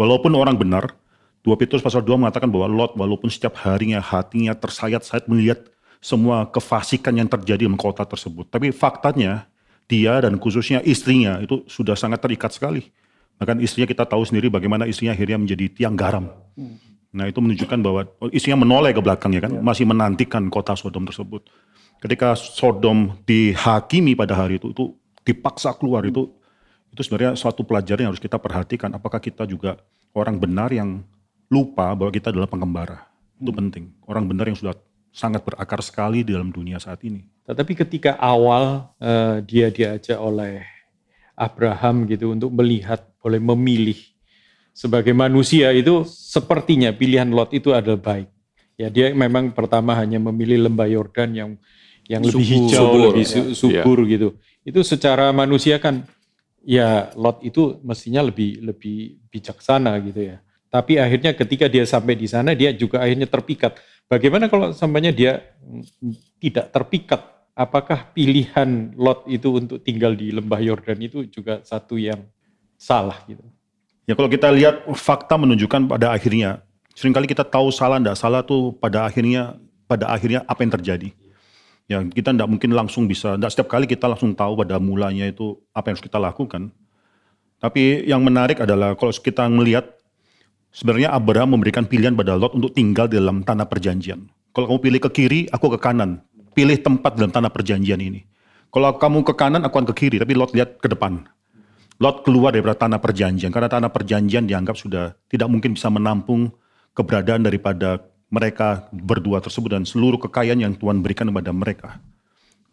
Walaupun 0.00 0.32
orang 0.32 0.56
benar, 0.56 0.96
2 1.44 1.52
Petrus 1.60 1.84
pasal 1.84 2.00
2 2.00 2.16
mengatakan 2.16 2.48
bahwa 2.48 2.70
Lot 2.70 2.96
walaupun 2.96 3.28
setiap 3.28 3.60
harinya 3.66 4.00
hatinya 4.00 4.56
tersayat-sayat 4.56 5.28
melihat 5.28 5.60
semua 6.00 6.48
kefasikan 6.48 7.12
yang 7.20 7.28
terjadi 7.28 7.68
di 7.68 7.76
kota 7.76 8.06
tersebut. 8.06 8.48
Tapi 8.48 8.72
faktanya 8.72 9.44
dia 9.84 10.16
dan 10.24 10.40
khususnya 10.40 10.80
istrinya 10.80 11.36
itu 11.44 11.66
sudah 11.68 11.92
sangat 11.98 12.24
terikat 12.24 12.56
sekali 12.56 12.88
Bahkan 13.38 13.58
istrinya 13.60 13.88
kita 13.90 14.06
tahu 14.06 14.22
sendiri 14.22 14.46
bagaimana 14.46 14.86
istrinya 14.86 15.12
akhirnya 15.14 15.38
menjadi 15.40 15.64
tiang 15.70 15.94
garam. 15.98 16.30
Nah 17.14 17.30
itu 17.30 17.38
menunjukkan 17.38 17.78
bahwa 17.78 18.00
istrinya 18.34 18.66
menoleh 18.66 18.90
ke 18.90 18.98
belakangnya 18.98 19.46
kan, 19.46 19.52
masih 19.62 19.86
menantikan 19.86 20.50
kota 20.50 20.74
Sodom 20.74 21.06
tersebut. 21.06 21.46
Ketika 22.02 22.34
Sodom 22.34 23.14
dihakimi 23.22 24.18
pada 24.18 24.34
hari 24.34 24.58
itu, 24.58 24.74
itu 24.74 24.94
dipaksa 25.22 25.70
keluar 25.78 26.02
itu, 26.02 26.30
itu 26.90 27.00
sebenarnya 27.06 27.38
suatu 27.38 27.62
pelajaran 27.62 28.06
yang 28.06 28.10
harus 28.14 28.22
kita 28.22 28.38
perhatikan. 28.38 28.90
Apakah 28.94 29.22
kita 29.22 29.46
juga 29.46 29.78
orang 30.14 30.38
benar 30.42 30.74
yang 30.74 31.06
lupa 31.50 31.94
bahwa 31.94 32.10
kita 32.10 32.34
adalah 32.34 32.50
pengembara? 32.50 33.06
Itu 33.38 33.50
hmm. 33.54 33.58
penting. 33.62 33.84
Orang 34.10 34.26
benar 34.26 34.50
yang 34.50 34.58
sudah 34.58 34.74
sangat 35.14 35.46
berakar 35.46 35.78
sekali 35.86 36.26
di 36.26 36.34
dalam 36.34 36.50
dunia 36.50 36.82
saat 36.82 36.98
ini. 37.06 37.22
Tetapi 37.46 37.72
ketika 37.78 38.18
awal 38.18 38.90
uh, 38.98 39.38
dia 39.46 39.70
diajak 39.70 40.18
oleh 40.18 40.66
Abraham 41.34 42.06
gitu 42.06 42.34
untuk 42.34 42.50
melihat, 42.54 43.02
boleh 43.18 43.42
memilih. 43.42 43.98
Sebagai 44.74 45.14
manusia 45.14 45.70
itu 45.70 46.02
sepertinya 46.06 46.90
pilihan 46.90 47.30
Lot 47.30 47.54
itu 47.54 47.70
adalah 47.70 47.98
baik. 47.98 48.28
Ya 48.74 48.90
dia 48.90 49.14
memang 49.14 49.54
pertama 49.54 49.94
hanya 49.94 50.18
memilih 50.18 50.66
lembah 50.66 50.90
Yordan 50.90 51.30
yang 51.30 51.50
yang 52.10 52.26
lebih 52.26 52.42
subur, 52.42 52.58
hijau, 52.66 52.82
subur, 52.82 53.00
lebih 53.06 53.24
su 53.24 53.38
ya. 53.38 53.54
subur 53.54 53.98
ya. 54.02 54.10
gitu. 54.18 54.28
Itu 54.66 54.80
secara 54.82 55.30
manusia 55.30 55.78
kan 55.78 56.02
ya 56.66 57.14
Lot 57.14 57.46
itu 57.46 57.78
mestinya 57.86 58.26
lebih 58.26 58.66
lebih 58.66 59.22
bijaksana 59.30 59.94
gitu 60.02 60.34
ya. 60.34 60.42
Tapi 60.74 60.98
akhirnya 60.98 61.38
ketika 61.38 61.70
dia 61.70 61.86
sampai 61.86 62.18
di 62.18 62.26
sana 62.26 62.50
dia 62.58 62.74
juga 62.74 62.98
akhirnya 62.98 63.30
terpikat. 63.30 63.78
Bagaimana 64.10 64.50
kalau 64.50 64.74
sampainya 64.74 65.14
dia 65.14 65.54
tidak 66.42 66.74
terpikat 66.74 67.33
apakah 67.54 68.10
pilihan 68.12 68.92
Lot 68.98 69.24
itu 69.30 69.48
untuk 69.54 69.78
tinggal 69.80 70.18
di 70.18 70.34
lembah 70.34 70.58
Yordan 70.58 70.98
itu 71.00 71.24
juga 71.30 71.62
satu 71.62 71.96
yang 71.96 72.26
salah 72.74 73.22
gitu? 73.30 73.42
Ya 74.04 74.12
kalau 74.12 74.28
kita 74.28 74.52
lihat 74.52 74.84
fakta 74.98 75.38
menunjukkan 75.40 75.88
pada 75.88 76.12
akhirnya 76.12 76.60
sering 76.92 77.14
kali 77.14 77.24
kita 77.24 77.46
tahu 77.46 77.72
salah 77.72 77.96
tidak 77.96 78.18
salah 78.20 78.44
tuh 78.44 78.76
pada 78.76 79.08
akhirnya 79.08 79.56
pada 79.88 80.10
akhirnya 80.12 80.44
apa 80.44 80.60
yang 80.60 80.72
terjadi. 80.76 81.08
Ya 81.84 82.00
kita 82.00 82.32
tidak 82.32 82.48
mungkin 82.48 82.72
langsung 82.72 83.08
bisa, 83.08 83.36
tidak 83.36 83.50
setiap 83.52 83.68
kali 83.72 83.84
kita 83.88 84.08
langsung 84.08 84.32
tahu 84.36 84.56
pada 84.60 84.76
mulanya 84.80 85.28
itu 85.28 85.56
apa 85.72 85.88
yang 85.88 85.94
harus 85.96 86.04
kita 86.04 86.18
lakukan. 86.20 86.72
Tapi 87.60 88.04
yang 88.04 88.20
menarik 88.20 88.60
adalah 88.60 88.92
kalau 88.96 89.12
kita 89.12 89.48
melihat 89.48 89.88
sebenarnya 90.68 91.12
Abraham 91.12 91.56
memberikan 91.56 91.84
pilihan 91.88 92.12
pada 92.12 92.36
Lot 92.36 92.56
untuk 92.56 92.76
tinggal 92.76 93.08
di 93.08 93.16
dalam 93.20 93.40
tanah 93.40 93.68
perjanjian. 93.68 94.28
Kalau 94.52 94.68
kamu 94.68 94.80
pilih 94.80 95.00
ke 95.00 95.10
kiri, 95.12 95.40
aku 95.48 95.76
ke 95.76 95.78
kanan 95.80 96.24
pilih 96.54 96.78
tempat 96.80 97.18
dalam 97.18 97.34
tanah 97.34 97.50
perjanjian 97.50 97.98
ini. 97.98 98.22
Kalau 98.70 98.94
kamu 98.98 99.22
ke 99.26 99.34
kanan, 99.34 99.62
aku 99.66 99.74
akan 99.78 99.86
ke 99.90 99.94
kiri, 100.06 100.16
tapi 100.18 100.34
Lot 100.34 100.54
lihat 100.54 100.78
ke 100.78 100.86
depan. 100.90 101.26
Lot 102.02 102.26
keluar 102.26 102.50
dari 102.50 102.62
tanah 102.62 102.98
perjanjian, 102.98 103.54
karena 103.54 103.70
tanah 103.70 103.90
perjanjian 103.90 104.50
dianggap 104.50 104.74
sudah 104.74 105.14
tidak 105.30 105.46
mungkin 105.46 105.78
bisa 105.78 105.86
menampung 105.90 106.50
keberadaan 106.94 107.46
daripada 107.46 108.02
mereka 108.34 108.90
berdua 108.90 109.38
tersebut 109.38 109.78
dan 109.78 109.86
seluruh 109.86 110.18
kekayaan 110.26 110.58
yang 110.58 110.74
Tuhan 110.74 110.98
berikan 111.02 111.30
kepada 111.30 111.54
mereka. 111.54 111.88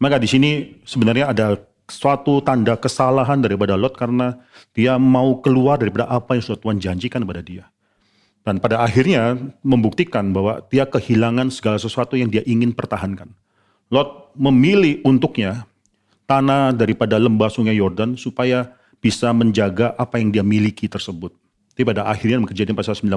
Maka 0.02 0.18
di 0.18 0.26
sini 0.26 0.50
sebenarnya 0.82 1.30
ada 1.30 1.54
suatu 1.86 2.42
tanda 2.42 2.74
kesalahan 2.74 3.38
daripada 3.38 3.78
Lot 3.78 3.94
karena 3.94 4.42
dia 4.74 4.98
mau 4.98 5.38
keluar 5.38 5.78
daripada 5.78 6.10
apa 6.10 6.34
yang 6.34 6.42
sudah 6.42 6.58
Tuhan 6.58 6.82
janjikan 6.82 7.22
kepada 7.22 7.42
dia. 7.46 7.64
Dan 8.42 8.58
pada 8.58 8.82
akhirnya 8.82 9.38
membuktikan 9.62 10.34
bahwa 10.34 10.66
dia 10.66 10.82
kehilangan 10.82 11.54
segala 11.54 11.78
sesuatu 11.78 12.18
yang 12.18 12.26
dia 12.26 12.42
ingin 12.42 12.74
pertahankan. 12.74 13.30
Lot 13.92 14.32
memilih 14.32 15.04
untuknya 15.04 15.68
tanah 16.24 16.72
daripada 16.72 17.20
lembah 17.20 17.52
sungai 17.52 17.76
Yordan 17.76 18.16
supaya 18.16 18.72
bisa 19.04 19.28
menjaga 19.36 19.92
apa 20.00 20.16
yang 20.16 20.32
dia 20.32 20.40
miliki 20.40 20.88
tersebut. 20.88 21.36
Tapi 21.76 21.84
pada 21.84 22.08
akhirnya 22.08 22.40
kejadian 22.48 22.72
pasal 22.72 22.96
19, 22.96 23.12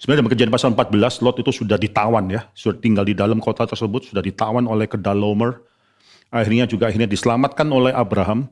sebenarnya 0.00 0.20
dalam 0.24 0.32
kejadian 0.32 0.52
pasal 0.56 0.68
14, 0.72 1.20
Lot 1.20 1.36
itu 1.44 1.52
sudah 1.52 1.76
ditawan 1.76 2.24
ya, 2.32 2.48
sudah 2.56 2.80
tinggal 2.80 3.04
di 3.04 3.12
dalam 3.12 3.36
kota 3.36 3.68
tersebut, 3.68 4.08
sudah 4.08 4.24
ditawan 4.24 4.64
oleh 4.64 4.88
Kedalomer. 4.88 5.60
Akhirnya 6.32 6.64
juga 6.64 6.88
akhirnya 6.88 7.08
diselamatkan 7.12 7.68
oleh 7.68 7.92
Abraham. 7.92 8.48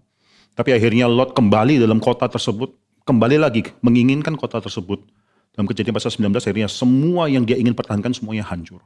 Tapi 0.52 0.76
akhirnya 0.76 1.08
Lot 1.08 1.32
kembali 1.32 1.80
dalam 1.80 2.04
kota 2.04 2.28
tersebut, 2.28 2.76
kembali 3.08 3.40
lagi 3.40 3.64
menginginkan 3.80 4.36
kota 4.36 4.60
tersebut 4.60 5.00
dalam 5.56 5.64
kejadian 5.70 5.96
pasal 5.96 6.12
19 6.12 6.36
akhirnya 6.36 6.68
semua 6.68 7.32
yang 7.32 7.48
dia 7.48 7.56
ingin 7.56 7.72
pertahankan 7.72 8.12
semuanya 8.12 8.44
hancur. 8.44 8.84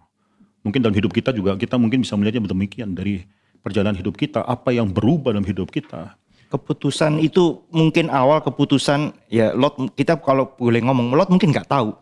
Mungkin 0.66 0.82
dalam 0.82 0.96
hidup 0.96 1.14
kita 1.14 1.30
juga 1.30 1.54
kita 1.54 1.78
mungkin 1.78 2.02
bisa 2.02 2.18
melihatnya 2.18 2.50
demikian 2.50 2.92
dari 2.92 3.22
perjalanan 3.62 3.98
hidup 3.98 4.18
kita, 4.18 4.42
apa 4.42 4.74
yang 4.74 4.90
berubah 4.90 5.34
dalam 5.34 5.46
hidup 5.46 5.70
kita. 5.70 6.18
Keputusan 6.48 7.20
itu 7.20 7.60
mungkin 7.68 8.08
awal 8.08 8.40
keputusan 8.40 9.12
ya 9.28 9.52
Lot 9.52 9.76
kita 9.92 10.16
kalau 10.24 10.56
boleh 10.56 10.80
ngomong 10.80 11.12
Lot 11.12 11.28
mungkin 11.28 11.52
nggak 11.52 11.68
tahu 11.68 11.92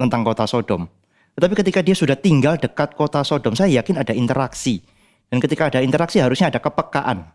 tentang 0.00 0.24
kota 0.24 0.48
Sodom. 0.48 0.88
Tetapi 1.36 1.54
ketika 1.54 1.80
dia 1.84 1.94
sudah 1.94 2.18
tinggal 2.18 2.58
dekat 2.58 2.96
kota 2.96 3.22
Sodom, 3.22 3.54
saya 3.54 3.78
yakin 3.78 4.00
ada 4.00 4.10
interaksi. 4.16 4.82
Dan 5.28 5.44
ketika 5.44 5.68
ada 5.68 5.84
interaksi 5.84 6.18
harusnya 6.18 6.48
ada 6.48 6.58
kepekaan 6.58 7.28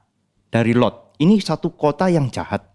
dari 0.49 0.73
Lot. 0.73 1.13
Ini 1.21 1.37
satu 1.37 1.77
kota 1.77 2.09
yang 2.09 2.33
jahat 2.33 2.73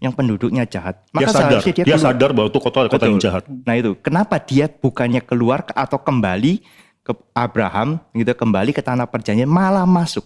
yang 0.00 0.16
penduduknya 0.16 0.64
jahat. 0.64 1.04
Maka 1.12 1.28
dia 1.28 1.28
sadar, 1.28 1.60
dia, 1.60 1.84
dia 1.84 1.98
sadar 2.00 2.30
bahwa 2.32 2.48
itu 2.48 2.58
kota 2.58 2.88
kota 2.88 3.04
yang 3.04 3.20
jahat. 3.20 3.44
Nah 3.46 3.76
itu, 3.76 3.92
kenapa 4.00 4.40
dia 4.40 4.66
bukannya 4.66 5.20
keluar 5.20 5.60
atau 5.76 6.00
kembali 6.00 6.64
ke 7.00 7.12
Abraham, 7.32 8.00
gitu 8.12 8.32
kembali 8.32 8.76
ke 8.76 8.84
tanah 8.84 9.08
perjanjian, 9.08 9.48
malah 9.48 9.88
masuk. 9.88 10.24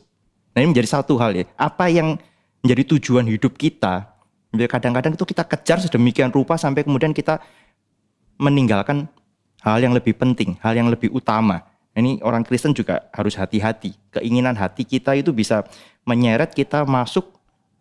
Nah 0.54 0.62
ini 0.62 0.74
menjadi 0.74 1.00
satu 1.00 1.18
hal 1.18 1.34
ya. 1.34 1.44
Apa 1.54 1.90
yang 1.90 2.18
menjadi 2.62 2.96
tujuan 2.96 3.26
hidup 3.26 3.54
kita? 3.58 4.10
Kadang-kadang 4.54 5.18
itu 5.18 5.26
kita 5.26 5.42
kejar 5.42 5.82
sedemikian 5.82 6.30
rupa 6.30 6.54
sampai 6.54 6.86
kemudian 6.86 7.10
kita 7.10 7.42
meninggalkan 8.38 9.10
hal 9.62 9.82
yang 9.82 9.90
lebih 9.90 10.14
penting, 10.14 10.54
hal 10.62 10.78
yang 10.78 10.86
lebih 10.86 11.10
utama. 11.10 11.66
Ini 11.94 12.22
orang 12.26 12.42
Kristen 12.42 12.74
juga 12.74 13.06
harus 13.14 13.38
hati-hati. 13.38 13.94
Keinginan 14.10 14.58
hati 14.58 14.82
kita 14.82 15.14
itu 15.14 15.30
bisa 15.30 15.62
menyeret 16.02 16.50
kita 16.54 16.82
masuk 16.82 17.34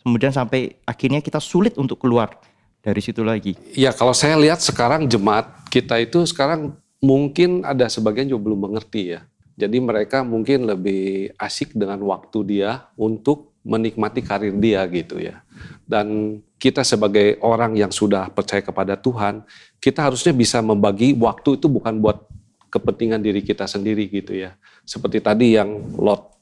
kemudian 0.06 0.30
sampai 0.30 0.78
akhirnya 0.86 1.22
kita 1.22 1.42
sulit 1.42 1.74
untuk 1.82 1.98
keluar 1.98 2.38
dari 2.84 3.02
situ 3.02 3.26
lagi. 3.26 3.58
Ya 3.74 3.90
kalau 3.90 4.14
saya 4.14 4.38
lihat 4.38 4.62
sekarang 4.62 5.10
jemaat 5.10 5.50
kita 5.74 5.98
itu 5.98 6.26
sekarang 6.30 6.78
mungkin 7.04 7.68
ada 7.68 7.92
sebagian 7.92 8.32
juga 8.32 8.48
belum 8.48 8.72
mengerti 8.72 9.20
ya. 9.20 9.28
Jadi 9.60 9.78
mereka 9.84 10.24
mungkin 10.24 10.66
lebih 10.66 11.36
asik 11.38 11.76
dengan 11.76 12.00
waktu 12.08 12.40
dia 12.48 12.90
untuk 12.98 13.54
menikmati 13.62 14.24
karir 14.24 14.56
dia 14.58 14.82
gitu 14.90 15.20
ya. 15.20 15.44
Dan 15.86 16.40
kita 16.58 16.82
sebagai 16.82 17.38
orang 17.44 17.76
yang 17.76 17.92
sudah 17.92 18.32
percaya 18.32 18.64
kepada 18.64 18.96
Tuhan, 18.96 19.44
kita 19.78 20.10
harusnya 20.10 20.32
bisa 20.34 20.64
membagi 20.64 21.14
waktu 21.14 21.60
itu 21.60 21.68
bukan 21.70 22.00
buat 22.00 22.24
kepentingan 22.72 23.22
diri 23.22 23.46
kita 23.46 23.68
sendiri 23.70 24.10
gitu 24.10 24.34
ya. 24.34 24.56
Seperti 24.88 25.22
tadi 25.22 25.54
yang 25.60 25.94
Lot 26.00 26.34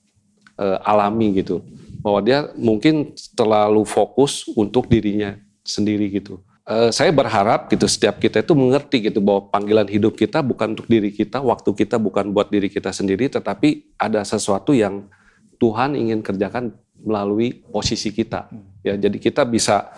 eh, 0.56 0.80
alami 0.88 1.42
gitu 1.42 1.60
bahwa 2.02 2.20
dia 2.24 2.50
mungkin 2.58 3.14
terlalu 3.38 3.86
fokus 3.86 4.48
untuk 4.56 4.88
dirinya 4.90 5.38
sendiri 5.62 6.10
gitu. 6.10 6.42
Uh, 6.62 6.94
saya 6.94 7.10
berharap 7.10 7.74
gitu 7.74 7.90
setiap 7.90 8.22
kita 8.22 8.46
itu 8.46 8.54
mengerti 8.54 9.10
gitu 9.10 9.18
bahwa 9.18 9.50
panggilan 9.50 9.90
hidup 9.90 10.14
kita 10.14 10.46
bukan 10.46 10.78
untuk 10.78 10.86
diri 10.86 11.10
kita, 11.10 11.42
waktu 11.42 11.74
kita 11.74 11.98
bukan 11.98 12.30
buat 12.30 12.54
diri 12.54 12.70
kita 12.70 12.94
sendiri, 12.94 13.34
tetapi 13.34 13.98
ada 13.98 14.22
sesuatu 14.22 14.70
yang 14.70 15.10
Tuhan 15.58 15.98
ingin 15.98 16.22
kerjakan 16.22 16.74
melalui 17.02 17.66
posisi 17.66 18.14
kita. 18.14 18.46
Ya, 18.86 18.94
jadi 18.94 19.18
kita 19.18 19.42
bisa 19.46 19.90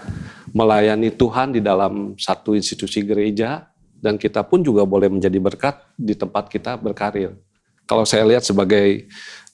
melayani 0.56 1.12
Tuhan 1.12 1.56
di 1.56 1.60
dalam 1.60 2.16
satu 2.16 2.56
institusi 2.56 3.04
gereja 3.04 3.68
dan 4.00 4.20
kita 4.20 4.44
pun 4.44 4.60
juga 4.60 4.84
boleh 4.84 5.08
menjadi 5.08 5.40
berkat 5.40 5.80
di 5.96 6.16
tempat 6.16 6.52
kita 6.52 6.76
berkarir. 6.80 7.36
Kalau 7.88 8.08
saya 8.08 8.24
lihat 8.24 8.44
sebagai 8.44 9.08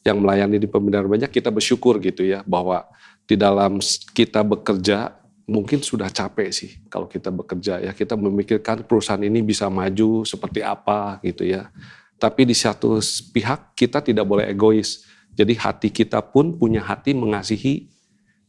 yang 0.06 0.22
melayani 0.22 0.58
di 0.62 0.68
pembinaan 0.70 1.10
banyak 1.10 1.30
kita 1.30 1.54
bersyukur 1.54 1.98
gitu 2.02 2.26
ya 2.26 2.42
bahwa 2.46 2.86
di 3.30 3.38
dalam 3.38 3.78
kita 4.18 4.42
bekerja 4.42 5.19
mungkin 5.50 5.82
sudah 5.82 6.14
capek 6.14 6.50
sih 6.54 6.72
kalau 6.88 7.10
kita 7.10 7.34
bekerja 7.34 7.82
ya. 7.82 7.92
Kita 7.92 8.14
memikirkan 8.14 8.86
perusahaan 8.86 9.22
ini 9.22 9.42
bisa 9.42 9.68
maju 9.68 10.22
seperti 10.24 10.62
apa 10.62 11.18
gitu 11.26 11.44
ya. 11.50 11.74
Tapi 12.22 12.46
di 12.46 12.54
satu 12.54 13.02
pihak 13.34 13.74
kita 13.74 14.06
tidak 14.06 14.30
boleh 14.30 14.46
egois. 14.46 15.10
Jadi 15.34 15.58
hati 15.58 15.90
kita 15.90 16.22
pun 16.22 16.54
punya 16.54 16.86
hati 16.86 17.18
mengasihi 17.18 17.90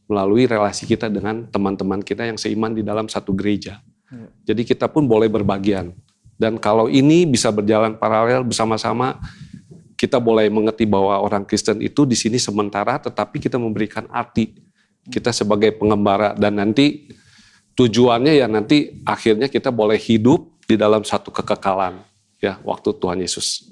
melalui 0.05 0.45
relasi 0.45 0.83
kita 0.85 1.07
dengan 1.07 1.47
teman-teman 1.47 2.03
kita 2.03 2.27
yang 2.27 2.35
seiman 2.35 2.75
di 2.75 2.83
dalam 2.85 3.09
satu 3.09 3.33
gereja. 3.33 3.79
Ya. 4.11 4.27
jadi 4.51 4.75
kita 4.75 4.91
pun 4.91 5.07
boleh 5.07 5.31
berbagian. 5.31 5.95
Dan 6.35 6.59
kalau 6.59 6.91
ini 6.91 7.23
bisa 7.23 7.47
berjalan 7.47 7.95
paralel 7.95 8.43
bersama-sama 8.43 9.15
kita 9.95 10.17
boleh 10.17 10.49
mengerti 10.49 10.89
bahwa 10.89 11.21
orang 11.21 11.45
Kristen 11.45 11.77
itu 11.79 12.09
di 12.09 12.17
sini 12.17 12.41
sementara 12.41 12.97
tetapi 12.97 13.37
kita 13.37 13.61
memberikan 13.61 14.09
arti 14.09 14.57
kita 15.09 15.33
sebagai 15.33 15.73
pengembara 15.73 16.37
dan 16.37 16.61
nanti 16.61 17.09
tujuannya 17.73 18.37
ya 18.37 18.45
nanti 18.45 19.01
akhirnya 19.07 19.49
kita 19.49 19.73
boleh 19.73 19.97
hidup 19.97 20.61
di 20.69 20.77
dalam 20.77 21.01
satu 21.01 21.33
kekekalan 21.33 22.03
ya 22.37 22.61
waktu 22.61 22.93
Tuhan 22.93 23.17
Yesus 23.23 23.71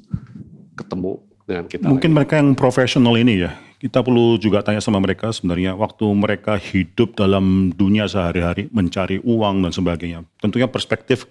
ketemu 0.73 1.21
dengan 1.45 1.65
kita. 1.65 1.85
Mungkin 1.89 2.11
lagi. 2.13 2.17
mereka 2.17 2.33
yang 2.39 2.49
profesional 2.53 3.15
ini 3.17 3.43
ya, 3.43 3.51
kita 3.81 4.05
perlu 4.05 4.37
juga 4.37 4.61
tanya 4.61 4.79
sama 4.79 5.01
mereka 5.01 5.33
sebenarnya 5.33 5.73
waktu 5.73 6.05
mereka 6.13 6.55
hidup 6.55 7.17
dalam 7.17 7.73
dunia 7.73 8.05
sehari-hari 8.05 8.69
mencari 8.69 9.17
uang 9.25 9.65
dan 9.65 9.71
sebagainya. 9.73 10.19
Tentunya 10.37 10.69
perspektif 10.69 11.25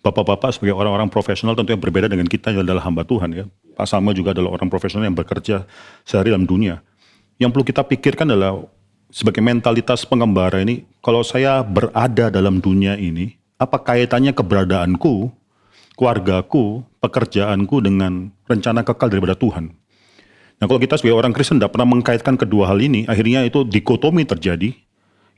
bapak-bapak 0.00 0.56
sebagai 0.56 0.74
orang-orang 0.74 1.12
profesional 1.12 1.52
tentunya 1.54 1.76
berbeda 1.76 2.08
dengan 2.08 2.26
kita 2.26 2.50
yang 2.50 2.66
adalah 2.66 2.82
hamba 2.84 3.06
Tuhan 3.06 3.30
ya. 3.36 3.44
Pak 3.76 3.86
Sama 3.86 4.10
juga 4.16 4.34
adalah 4.34 4.56
orang 4.56 4.68
profesional 4.68 5.06
yang 5.06 5.16
bekerja 5.16 5.64
sehari 6.02 6.34
dalam 6.34 6.48
dunia. 6.48 6.82
Yang 7.40 7.56
perlu 7.56 7.64
kita 7.64 7.82
pikirkan 7.84 8.28
adalah 8.28 8.60
sebagai 9.10 9.42
mentalitas 9.42 10.06
pengembara 10.06 10.62
ini, 10.62 10.86
kalau 11.02 11.20
saya 11.26 11.60
berada 11.66 12.30
dalam 12.30 12.62
dunia 12.62 12.94
ini, 12.94 13.36
apa 13.60 13.76
kaitannya 13.82 14.32
keberadaanku, 14.32 15.28
keluargaku, 15.98 16.86
pekerjaanku 17.02 17.76
dengan 17.84 18.30
rencana 18.46 18.86
kekal 18.86 19.10
daripada 19.10 19.36
Tuhan? 19.36 19.74
Nah 20.60 20.64
kalau 20.68 20.80
kita 20.80 21.00
sebagai 21.00 21.16
orang 21.16 21.32
Kristen 21.32 21.56
tidak 21.58 21.72
pernah 21.72 21.88
mengkaitkan 21.88 22.36
kedua 22.36 22.68
hal 22.70 22.78
ini, 22.80 23.08
akhirnya 23.08 23.44
itu 23.44 23.66
dikotomi 23.66 24.28
terjadi. 24.28 24.72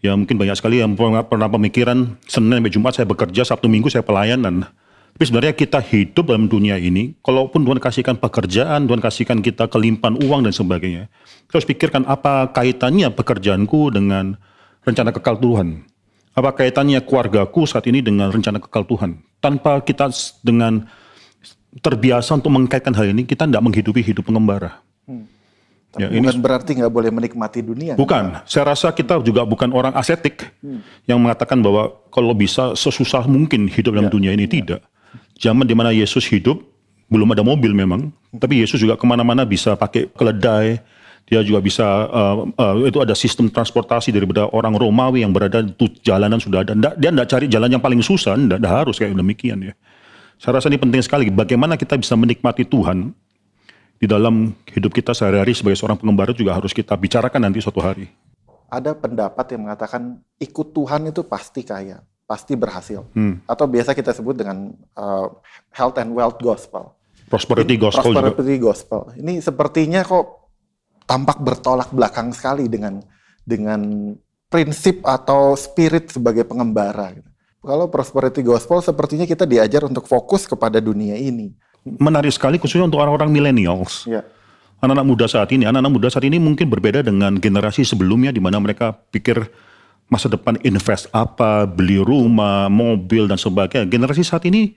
Ya 0.02 0.18
mungkin 0.18 0.34
banyak 0.34 0.58
sekali 0.58 0.82
yang 0.82 0.98
pernah, 0.98 1.46
pemikiran 1.46 2.18
Senin 2.26 2.58
sampai 2.58 2.74
Jumat 2.74 2.92
saya 2.98 3.06
bekerja, 3.06 3.46
Sabtu 3.46 3.70
Minggu 3.70 3.86
saya 3.86 4.02
pelayanan. 4.02 4.66
Tapi 5.12 5.28
sebenarnya 5.28 5.54
kita 5.54 5.78
hidup 5.84 6.24
dalam 6.32 6.48
dunia 6.48 6.80
ini, 6.80 7.12
kalaupun 7.20 7.68
Tuhan 7.68 7.78
kasihkan 7.78 8.16
pekerjaan, 8.16 8.88
Tuhan 8.88 8.98
kasihkan 8.98 9.38
kita 9.44 9.68
kelimpahan 9.68 10.16
uang 10.16 10.48
dan 10.48 10.56
sebagainya, 10.56 11.12
kita 11.46 11.60
harus 11.60 11.68
pikirkan 11.68 12.02
apa 12.08 12.48
kaitannya 12.48 13.12
pekerjaanku 13.12 13.92
dengan 13.92 14.40
rencana 14.88 15.12
kekal 15.12 15.36
Tuhan. 15.36 15.84
Apa 16.32 16.56
kaitannya 16.56 17.04
keluargaku 17.04 17.68
saat 17.68 17.84
ini 17.92 18.00
dengan 18.00 18.32
rencana 18.32 18.56
kekal 18.56 18.88
Tuhan. 18.88 19.20
Tanpa 19.36 19.84
kita 19.84 20.08
dengan 20.40 20.88
terbiasa 21.84 22.40
untuk 22.40 22.56
mengkaitkan 22.56 22.96
hal 22.96 23.12
ini, 23.12 23.28
kita 23.28 23.44
tidak 23.44 23.60
menghidupi 23.60 24.00
hidup 24.00 24.24
pengembara. 24.24 24.80
Hmm. 25.04 25.28
Tapi 25.92 26.08
ya, 26.08 26.24
bukan 26.24 26.34
ini, 26.34 26.40
berarti 26.40 26.70
nggak 26.72 26.88
boleh 26.88 27.10
menikmati 27.12 27.60
dunia. 27.60 28.00
Bukan. 28.00 28.40
Kan? 28.40 28.48
Saya 28.48 28.72
rasa 28.72 28.96
kita 28.96 29.20
juga 29.20 29.44
bukan 29.44 29.76
orang 29.76 29.92
asetik 29.92 30.48
hmm. 30.64 31.04
yang 31.04 31.20
mengatakan 31.20 31.60
bahwa 31.60 31.92
kalau 32.08 32.32
bisa 32.32 32.72
sesusah 32.72 33.28
mungkin 33.28 33.68
hidup 33.68 33.92
dalam 33.92 34.08
ya, 34.08 34.12
dunia 34.16 34.32
ini. 34.32 34.48
Ya. 34.48 34.52
Tidak 34.56 34.80
zaman 35.42 35.66
di 35.66 35.74
mana 35.74 35.90
Yesus 35.90 36.22
hidup, 36.30 36.62
belum 37.10 37.34
ada 37.34 37.42
mobil 37.42 37.74
memang, 37.74 38.14
tapi 38.38 38.62
Yesus 38.62 38.78
juga 38.78 38.94
ke 38.94 39.02
mana-mana 39.02 39.42
bisa 39.42 39.74
pakai 39.74 40.06
keledai, 40.14 40.78
dia 41.26 41.42
juga 41.42 41.58
bisa 41.58 41.84
uh, 42.08 42.46
uh, 42.46 42.74
itu 42.86 43.02
ada 43.02 43.18
sistem 43.18 43.50
transportasi 43.50 44.14
daripada 44.14 44.46
orang 44.54 44.78
Romawi 44.78 45.26
yang 45.26 45.34
berada 45.34 45.60
di 45.66 45.86
jalanan 46.00 46.38
sudah 46.38 46.62
ada. 46.62 46.72
Dia 46.94 47.10
tidak 47.10 47.28
cari 47.28 47.46
jalan 47.50 47.68
yang 47.74 47.82
paling 47.82 48.00
susah, 48.00 48.38
tidak 48.38 48.62
harus 48.70 48.96
kayak 48.96 49.18
demikian 49.18 49.58
ya. 49.60 49.74
Saya 50.38 50.58
rasa 50.58 50.66
ini 50.70 50.78
penting 50.78 51.02
sekali. 51.02 51.30
Bagaimana 51.30 51.78
kita 51.78 51.94
bisa 51.94 52.18
menikmati 52.18 52.66
Tuhan 52.66 53.14
di 54.02 54.06
dalam 54.10 54.50
hidup 54.74 54.90
kita 54.90 55.14
sehari-hari 55.14 55.54
sebagai 55.54 55.78
seorang 55.78 55.94
pengembara 55.94 56.34
juga 56.34 56.58
harus 56.58 56.74
kita 56.74 56.98
bicarakan 56.98 57.46
nanti 57.46 57.62
suatu 57.62 57.78
hari. 57.78 58.10
Ada 58.66 58.98
pendapat 58.98 59.54
yang 59.54 59.70
mengatakan 59.70 60.18
ikut 60.42 60.74
Tuhan 60.74 61.12
itu 61.12 61.22
pasti 61.28 61.62
kaya 61.62 62.02
pasti 62.32 62.56
berhasil. 62.56 63.04
Hmm. 63.12 63.44
Atau 63.44 63.68
biasa 63.68 63.92
kita 63.92 64.16
sebut 64.16 64.32
dengan 64.32 64.72
uh, 64.96 65.28
health 65.76 66.00
and 66.00 66.16
wealth 66.16 66.40
gospel. 66.40 66.96
Prosperity 67.28 67.76
gospel 67.76 68.16
Prosperity 68.16 68.56
juga. 68.56 68.72
gospel. 68.72 69.00
Ini 69.20 69.44
sepertinya 69.44 70.00
kok 70.00 70.48
tampak 71.04 71.44
bertolak 71.44 71.92
belakang 71.92 72.32
sekali 72.32 72.72
dengan 72.72 73.04
dengan 73.44 74.16
prinsip 74.48 75.04
atau 75.04 75.52
spirit 75.60 76.08
sebagai 76.08 76.48
pengembara. 76.48 77.12
Gitu. 77.12 77.28
Kalau 77.60 77.92
prosperity 77.92 78.40
gospel 78.40 78.80
sepertinya 78.80 79.28
kita 79.28 79.44
diajar 79.44 79.84
untuk 79.84 80.08
fokus 80.08 80.48
kepada 80.48 80.80
dunia 80.80 81.20
ini. 81.20 81.52
Menarik 81.84 82.32
sekali 82.32 82.56
khususnya 82.56 82.88
untuk 82.88 83.04
orang-orang 83.04 83.28
millennials. 83.28 84.08
Ya. 84.08 84.24
Anak-anak 84.82 85.06
muda 85.06 85.26
saat 85.30 85.46
ini, 85.54 85.62
anak-anak 85.62 85.92
muda 85.94 86.08
saat 86.10 86.26
ini 86.26 86.42
mungkin 86.42 86.66
berbeda 86.66 87.06
dengan 87.06 87.38
generasi 87.38 87.86
sebelumnya 87.86 88.34
di 88.34 88.42
mana 88.42 88.58
mereka 88.58 88.98
pikir 89.14 89.46
masa 90.12 90.28
depan 90.28 90.60
invest 90.60 91.08
apa, 91.16 91.64
beli 91.64 91.96
rumah, 91.96 92.68
mobil 92.68 93.24
dan 93.24 93.40
sebagainya. 93.40 93.88
Generasi 93.88 94.20
saat 94.20 94.44
ini 94.44 94.76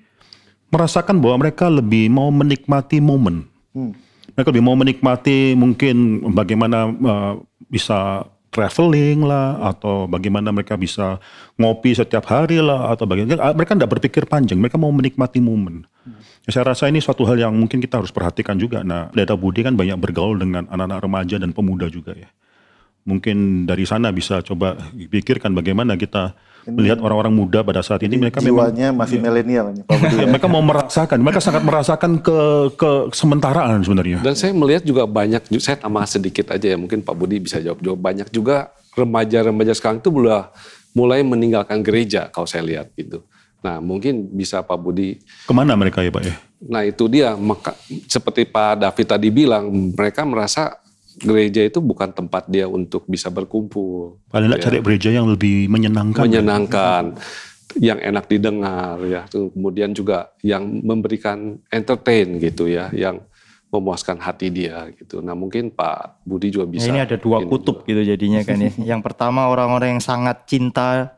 merasakan 0.71 1.19
bahwa 1.19 1.43
mereka 1.43 1.67
lebih 1.67 2.07
mau 2.07 2.31
menikmati 2.31 3.03
momen. 3.03 3.43
Hmm. 3.75 3.91
Mereka 4.39 4.47
lebih 4.55 4.63
mau 4.63 4.79
menikmati 4.79 5.59
mungkin 5.59 6.23
bagaimana 6.31 6.87
uh, 6.87 7.33
bisa 7.67 8.23
traveling 8.55 9.27
lah 9.27 9.59
atau 9.75 10.07
bagaimana 10.07 10.55
mereka 10.55 10.79
bisa 10.79 11.19
ngopi 11.59 11.91
setiap 11.91 12.23
hari 12.31 12.63
lah 12.63 12.87
atau 12.95 13.03
bagaimana 13.03 13.51
mereka 13.51 13.75
tidak 13.75 13.99
berpikir 13.99 14.23
panjang 14.23 14.55
mereka 14.55 14.79
mau 14.79 14.95
menikmati 14.95 15.43
momen 15.43 15.83
hmm. 15.83 16.47
saya 16.47 16.71
rasa 16.71 16.87
ini 16.87 17.03
suatu 17.03 17.27
hal 17.27 17.35
yang 17.35 17.51
mungkin 17.51 17.83
kita 17.83 17.99
harus 17.99 18.15
perhatikan 18.15 18.55
juga 18.55 18.79
nah 18.79 19.11
Data 19.11 19.35
Budi 19.35 19.59
kan 19.59 19.75
banyak 19.75 19.99
bergaul 19.99 20.39
dengan 20.39 20.71
anak-anak 20.71 21.03
remaja 21.03 21.35
dan 21.35 21.51
pemuda 21.51 21.91
juga 21.91 22.15
ya 22.15 22.31
mungkin 23.05 23.69
dari 23.69 23.85
sana 23.85 24.09
bisa 24.09 24.41
coba 24.41 24.73
pikirkan 24.91 25.53
bagaimana 25.53 25.93
kita 25.93 26.33
melihat 26.65 26.97
orang-orang 26.97 27.29
muda 27.29 27.61
pada 27.61 27.85
saat 27.85 28.01
ini 28.01 28.17
mereka 28.17 28.41
jiwanya 28.41 28.89
memang 28.89 29.05
masih 29.05 29.17
milenial 29.21 29.65
Pak 29.85 29.97
Budi. 30.01 30.15
ya, 30.17 30.25
mereka 30.33 30.49
mau 30.49 30.65
merasakan 30.65 31.17
mereka 31.21 31.37
sangat 31.37 31.61
merasakan 31.61 32.11
ke 32.17 32.37
ke 32.73 32.89
sementaraan 33.13 33.85
sebenarnya 33.85 34.25
Dan 34.25 34.33
saya 34.33 34.49
melihat 34.57 34.81
juga 34.81 35.05
banyak, 35.05 35.45
saya 35.61 35.77
tambah 35.77 36.01
sedikit 36.09 36.49
aja 36.49 36.73
ya, 36.73 36.77
mungkin 36.81 37.05
Pak 37.05 37.13
Budi 37.13 37.37
bisa 37.37 37.61
jawab 37.61 37.77
juga. 37.85 37.93
Banyak 38.01 38.33
juga 38.33 38.73
remaja-remaja 38.97 39.77
sekarang 39.77 40.01
itu 40.01 40.09
mulai, 40.09 40.49
mulai 40.97 41.21
meninggalkan 41.21 41.85
gereja 41.85 42.33
kalau 42.33 42.49
saya 42.49 42.65
lihat 42.65 42.89
gitu. 42.97 43.21
Nah 43.61 43.77
mungkin 43.77 44.33
bisa 44.33 44.65
Pak 44.65 44.79
Budi, 44.81 45.21
ke 45.45 45.53
mana 45.53 45.77
mereka 45.77 46.01
ya 46.01 46.09
pak 46.09 46.25
ya 46.25 46.35
nah 46.65 46.81
itu 46.81 47.05
dia, 47.05 47.37
maka, 47.37 47.77
seperti 48.09 48.47
Pak 48.47 48.81
David 48.81 49.05
tadi 49.05 49.29
bilang, 49.29 49.69
mereka 49.93 50.25
merasa 50.25 50.81
gereja 51.17 51.61
itu 51.63 51.79
bukan 51.79 52.11
tempat 52.11 52.47
dia 52.47 52.67
untuk 52.67 53.07
bisa 53.07 53.29
berkumpul. 53.29 54.19
paling 54.27 54.51
Ya. 54.51 54.59
cari 54.59 54.79
gereja 54.81 55.09
yang 55.11 55.27
lebih 55.27 55.67
menyenangkan 55.67 56.23
menyenangkan, 56.23 57.15
yang 57.79 57.99
enak 57.99 58.25
didengar 58.27 58.99
ya. 59.03 59.23
Kemudian 59.27 59.91
juga 59.91 60.31
yang 60.43 60.63
memberikan 60.83 61.59
entertain 61.71 62.39
gitu 62.39 62.67
ya, 62.67 62.91
yang 62.91 63.23
memuaskan 63.71 64.15
hati 64.19 64.47
dia 64.51 64.87
gitu. 64.95 65.19
Nah 65.19 65.35
mungkin 65.35 65.67
Pak 65.67 66.23
Budi 66.23 66.47
juga 66.51 66.67
Ya, 66.67 66.71
bisa. 66.71 66.87
ini 66.91 66.99
ada 67.03 67.19
dua 67.19 67.43
kutub 67.43 67.83
juga. 67.83 67.91
gitu 67.91 68.01
jadinya 68.15 68.39
kan 68.47 68.57
ya. 68.59 68.71
Yang 68.95 69.01
pertama 69.03 69.51
orang-orang 69.51 69.99
yang 69.99 70.03
sangat 70.03 70.47
cinta 70.47 71.11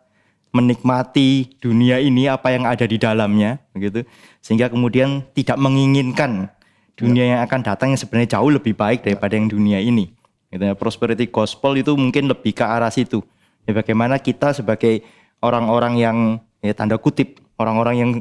menikmati 0.50 1.60
dunia 1.62 2.02
ini 2.02 2.26
apa 2.26 2.50
yang 2.50 2.66
ada 2.66 2.86
di 2.88 2.98
dalamnya 2.98 3.62
gitu. 3.78 4.02
Sehingga 4.42 4.74
kemudian 4.74 5.22
tidak 5.38 5.60
menginginkan 5.62 6.50
dunia 6.98 7.38
yang 7.38 7.42
akan 7.46 7.62
datang 7.62 7.94
yang 7.94 8.02
sebenarnya 8.02 8.36
jauh 8.36 8.50
lebih 8.50 8.74
baik 8.74 9.06
daripada 9.06 9.38
yang 9.38 9.46
dunia 9.46 9.78
ini. 9.78 10.10
Gitu 10.50 10.64
ya. 10.66 10.74
Prosperity 10.74 11.30
gospel 11.30 11.78
itu 11.78 11.94
mungkin 11.94 12.26
lebih 12.26 12.58
ke 12.58 12.66
arah 12.66 12.90
situ. 12.90 13.22
Ya, 13.70 13.78
bagaimana 13.78 14.18
kita 14.18 14.58
sebagai 14.58 15.06
orang-orang 15.46 15.94
yang 16.02 16.18
ya 16.66 16.74
tanda 16.74 16.98
kutip 16.98 17.38
orang-orang 17.62 17.96
yang 17.96 18.12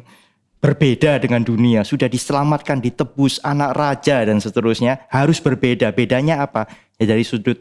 berbeda 0.60 1.22
dengan 1.22 1.46
dunia, 1.46 1.86
sudah 1.86 2.10
diselamatkan, 2.10 2.82
ditebus 2.82 3.38
anak 3.46 3.76
raja 3.76 4.26
dan 4.26 4.42
seterusnya, 4.42 5.06
harus 5.08 5.38
berbeda. 5.38 5.92
Bedanya 5.94 6.42
apa? 6.42 6.66
Ya 6.98 7.14
dari 7.14 7.22
sudut 7.22 7.60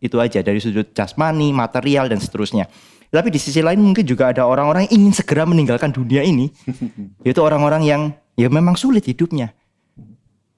itu 0.00 0.16
aja, 0.18 0.40
dari 0.40 0.58
sudut 0.62 0.90
jasmani, 0.96 1.52
material 1.52 2.08
dan 2.08 2.18
seterusnya. 2.22 2.70
Tapi 3.06 3.28
di 3.30 3.38
sisi 3.38 3.62
lain 3.62 3.80
mungkin 3.80 4.02
juga 4.02 4.34
ada 4.34 4.44
orang-orang 4.44 4.90
yang 4.90 5.04
ingin 5.04 5.12
segera 5.14 5.46
meninggalkan 5.46 5.94
dunia 5.94 6.26
ini. 6.26 6.50
Yaitu 7.26 7.40
orang-orang 7.44 7.82
yang 7.86 8.02
ya 8.34 8.48
memang 8.50 8.74
sulit 8.74 9.06
hidupnya. 9.06 9.54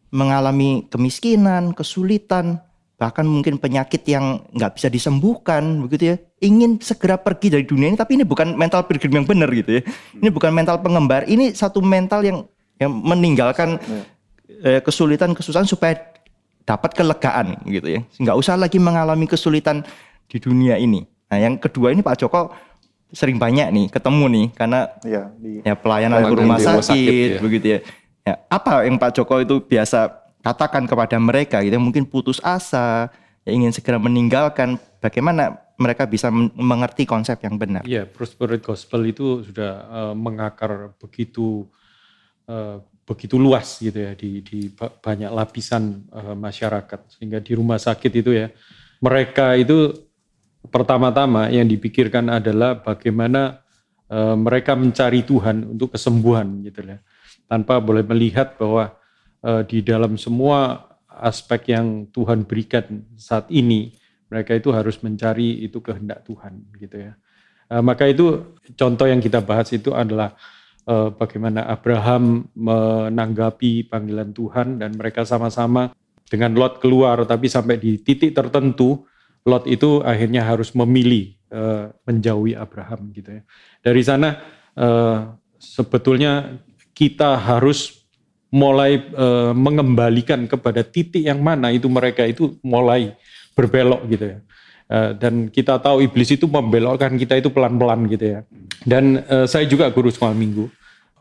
Mengalami 0.08 0.88
kemiskinan, 0.88 1.76
kesulitan, 1.76 2.64
bahkan 2.98 3.22
mungkin 3.22 3.62
penyakit 3.62 4.02
yang 4.10 4.42
nggak 4.50 4.74
bisa 4.74 4.88
disembuhkan 4.90 5.86
begitu 5.86 6.14
ya. 6.14 6.16
Ingin 6.42 6.82
segera 6.82 7.14
pergi 7.14 7.54
dari 7.54 7.64
dunia 7.64 7.92
ini 7.92 7.98
tapi 7.98 8.18
ini 8.18 8.24
bukan 8.26 8.58
mental 8.58 8.84
pilgrim 8.90 9.22
yang 9.22 9.26
benar 9.26 9.48
gitu 9.54 9.78
ya. 9.78 9.82
Ini 10.18 10.28
bukan 10.34 10.50
mental 10.50 10.82
pengembar 10.82 11.24
ini 11.30 11.54
satu 11.54 11.78
mental 11.78 12.26
yang 12.26 12.38
yang 12.78 12.90
meninggalkan 12.90 13.78
eh, 14.64 14.82
kesulitan 14.82 15.34
kesusahan 15.34 15.66
supaya 15.66 15.98
dapat 16.66 16.92
kelegaan 16.92 17.54
gitu 17.70 17.86
ya. 17.86 18.00
Nggak 18.18 18.36
usah 18.36 18.54
lagi 18.58 18.76
mengalami 18.82 19.24
kesulitan 19.30 19.86
di 20.28 20.36
dunia 20.42 20.76
ini. 20.76 21.06
Nah 21.30 21.38
yang 21.38 21.54
kedua 21.56 21.94
ini 21.94 22.02
Pak 22.02 22.18
Joko 22.20 22.52
sering 23.08 23.40
banyak 23.40 23.72
nih 23.72 23.86
ketemu 23.88 24.24
nih 24.28 24.46
karena 24.52 24.80
Iya, 25.00 25.22
di 25.40 25.64
ya 25.64 25.74
pelayanan 25.78 26.28
ke 26.28 26.34
rumah 26.36 26.60
sakit, 26.60 26.84
sakit, 26.84 27.30
ya. 27.38 27.40
begitu 27.40 27.66
ya. 27.66 27.78
Ya. 28.28 28.34
Apa 28.52 28.84
yang 28.84 29.00
Pak 29.00 29.16
Joko 29.16 29.40
itu 29.40 29.64
biasa 29.64 30.12
katakan 30.44 30.84
kepada 30.84 31.16
mereka 31.18 31.64
gitu 31.64 31.76
mungkin 31.80 32.04
putus 32.06 32.38
asa, 32.44 33.08
ya 33.42 33.50
ingin 33.50 33.72
segera 33.74 33.96
meninggalkan 33.96 34.76
bagaimana 35.00 35.56
mereka 35.78 36.04
bisa 36.10 36.28
men- 36.28 36.52
mengerti 36.58 37.06
konsep 37.06 37.38
yang 37.42 37.54
benar. 37.56 37.86
Iya, 37.86 38.04
prosperity 38.04 38.62
gospel 38.62 39.06
itu 39.06 39.46
sudah 39.46 39.72
eh, 39.86 40.14
mengakar 40.14 40.92
begitu 40.98 41.66
eh, 42.50 42.82
begitu 43.08 43.40
luas 43.40 43.80
gitu 43.80 43.96
ya 43.96 44.12
di 44.12 44.44
di 44.44 44.68
ba- 44.68 44.92
banyak 44.92 45.32
lapisan 45.32 46.04
eh, 46.12 46.36
masyarakat 46.36 47.00
sehingga 47.16 47.40
di 47.40 47.52
rumah 47.56 47.80
sakit 47.80 48.12
itu 48.12 48.36
ya 48.36 48.52
mereka 49.00 49.56
itu 49.56 49.94
pertama-tama 50.68 51.48
yang 51.48 51.64
dipikirkan 51.64 52.28
adalah 52.28 52.76
bagaimana 52.76 53.64
eh, 54.10 54.36
mereka 54.36 54.76
mencari 54.76 55.24
Tuhan 55.24 55.78
untuk 55.78 55.96
kesembuhan 55.96 56.60
gitu 56.66 56.84
ya 56.84 56.98
tanpa 57.48 57.80
boleh 57.80 58.04
melihat 58.04 58.54
bahwa 58.60 58.94
eh, 59.42 59.62
di 59.64 59.80
dalam 59.80 60.20
semua 60.20 60.86
aspek 61.08 61.74
yang 61.74 62.06
Tuhan 62.14 62.46
berikan 62.46 63.02
saat 63.18 63.50
ini 63.50 63.96
mereka 64.28 64.54
itu 64.54 64.70
harus 64.70 65.00
mencari 65.00 65.64
itu 65.64 65.80
kehendak 65.80 66.22
Tuhan 66.28 66.68
gitu 66.76 66.96
ya. 67.00 67.12
Eh, 67.72 67.82
maka 67.82 68.06
itu 68.06 68.54
contoh 68.76 69.08
yang 69.08 69.18
kita 69.18 69.40
bahas 69.40 69.72
itu 69.72 69.96
adalah 69.96 70.36
eh, 70.84 71.08
bagaimana 71.10 71.66
Abraham 71.66 72.46
menanggapi 72.52 73.88
panggilan 73.88 74.30
Tuhan 74.36 74.78
dan 74.78 74.94
mereka 74.94 75.24
sama-sama 75.24 75.90
dengan 76.28 76.52
Lot 76.52 76.84
keluar 76.84 77.24
tapi 77.24 77.48
sampai 77.48 77.80
di 77.80 77.96
titik 78.04 78.36
tertentu 78.36 79.08
Lot 79.48 79.64
itu 79.64 80.04
akhirnya 80.04 80.44
harus 80.44 80.76
memilih 80.76 81.34
menjauhi 82.04 82.52
Abraham 82.52 83.08
gitu 83.16 83.40
ya. 83.40 83.42
Dari 83.80 84.04
sana 84.04 84.36
sebetulnya 85.56 86.60
kita 86.98 87.38
harus 87.38 88.02
mulai 88.50 88.98
eh, 88.98 89.52
mengembalikan 89.54 90.50
kepada 90.50 90.82
titik 90.82 91.22
yang 91.22 91.38
mana 91.38 91.70
itu 91.70 91.86
mereka 91.86 92.26
itu 92.26 92.58
mulai 92.66 93.14
berbelok 93.54 94.02
gitu 94.10 94.24
ya. 94.34 94.38
Eh, 94.88 95.10
dan 95.20 95.52
kita 95.52 95.78
tahu 95.78 96.02
iblis 96.02 96.34
itu 96.34 96.50
membelokkan 96.50 97.14
kita 97.14 97.38
itu 97.38 97.54
pelan-pelan 97.54 98.08
gitu 98.10 98.26
ya. 98.34 98.40
Dan 98.82 99.22
eh, 99.22 99.46
saya 99.46 99.62
juga 99.70 99.86
guru 99.94 100.10
sekolah 100.10 100.34
minggu 100.34 100.66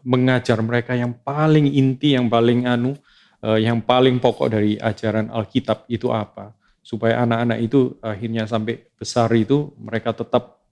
mengajar 0.07 0.55
mereka 0.63 0.95
yang 0.95 1.11
paling 1.19 1.67
inti, 1.75 2.15
yang 2.15 2.31
paling 2.31 2.63
anu, 2.63 2.95
eh, 3.43 3.59
yang 3.67 3.83
paling 3.83 4.23
pokok 4.23 4.47
dari 4.47 4.79
ajaran 4.79 5.27
Alkitab 5.27 5.83
itu 5.91 6.07
apa, 6.15 6.55
supaya 6.79 7.27
anak-anak 7.27 7.59
itu 7.59 7.99
akhirnya 7.99 8.47
sampai 8.47 8.87
besar 8.95 9.27
itu 9.35 9.75
mereka 9.75 10.15
tetap 10.15 10.63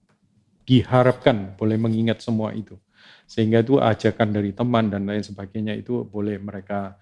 diharapkan 0.64 1.52
boleh 1.54 1.76
mengingat 1.76 2.24
semua 2.24 2.56
itu, 2.56 2.80
sehingga 3.26 3.60
itu 3.60 3.82
ajakan 3.82 4.28
dari 4.30 4.54
teman 4.54 4.88
dan 4.88 5.04
lain 5.04 5.22
sebagainya 5.22 5.74
itu 5.74 6.06
boleh 6.06 6.38
mereka 6.38 6.94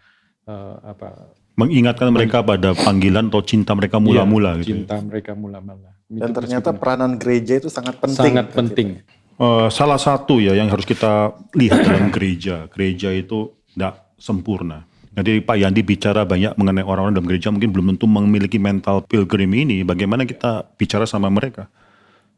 eh, 0.48 0.76
apa 0.82 1.36
mengingatkan 1.54 2.10
mereka 2.10 2.42
pada 2.42 2.74
panggilan 2.74 3.30
atau 3.30 3.42
cinta 3.46 3.76
mereka 3.78 4.02
mula-mula 4.02 4.58
ya, 4.58 4.66
gitu. 4.66 4.68
cinta 4.82 4.98
mereka 4.98 5.32
mula-mula. 5.38 5.94
dan 6.10 6.30
Itu 6.30 6.32
ternyata 6.34 6.70
peranan 6.74 7.14
gereja 7.14 7.62
itu 7.62 7.70
sangat 7.70 8.02
penting. 8.02 8.18
sangat 8.34 8.46
Gitu. 8.50 8.58
penting. 8.58 8.88
Eh, 9.34 9.68
salah 9.70 9.98
satu 9.98 10.42
ya 10.42 10.54
yang 10.54 10.70
harus 10.70 10.86
kita 10.86 11.34
lihat 11.54 11.78
dalam 11.86 12.10
gereja, 12.14 12.66
gereja 12.70 13.14
itu 13.14 13.54
tidak 13.70 14.14
sempurna. 14.18 14.86
Jadi 15.14 15.46
Pak 15.46 15.56
Yandi 15.58 15.82
bicara 15.86 16.26
banyak 16.26 16.58
mengenai 16.58 16.82
orang-orang 16.82 17.14
dalam 17.14 17.30
gereja 17.30 17.54
mungkin 17.54 17.70
belum 17.70 17.86
tentu 17.94 18.06
memiliki 18.10 18.58
mental 18.58 19.06
pilgrim 19.06 19.50
ini. 19.54 19.86
Bagaimana 19.86 20.26
kita 20.26 20.66
bicara 20.74 21.06
sama 21.06 21.30
mereka? 21.30 21.70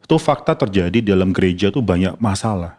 Itu 0.04 0.20
fakta 0.20 0.52
terjadi 0.52 1.00
dalam 1.00 1.32
gereja 1.32 1.72
itu 1.72 1.80
banyak 1.80 2.20
masalah. 2.20 2.76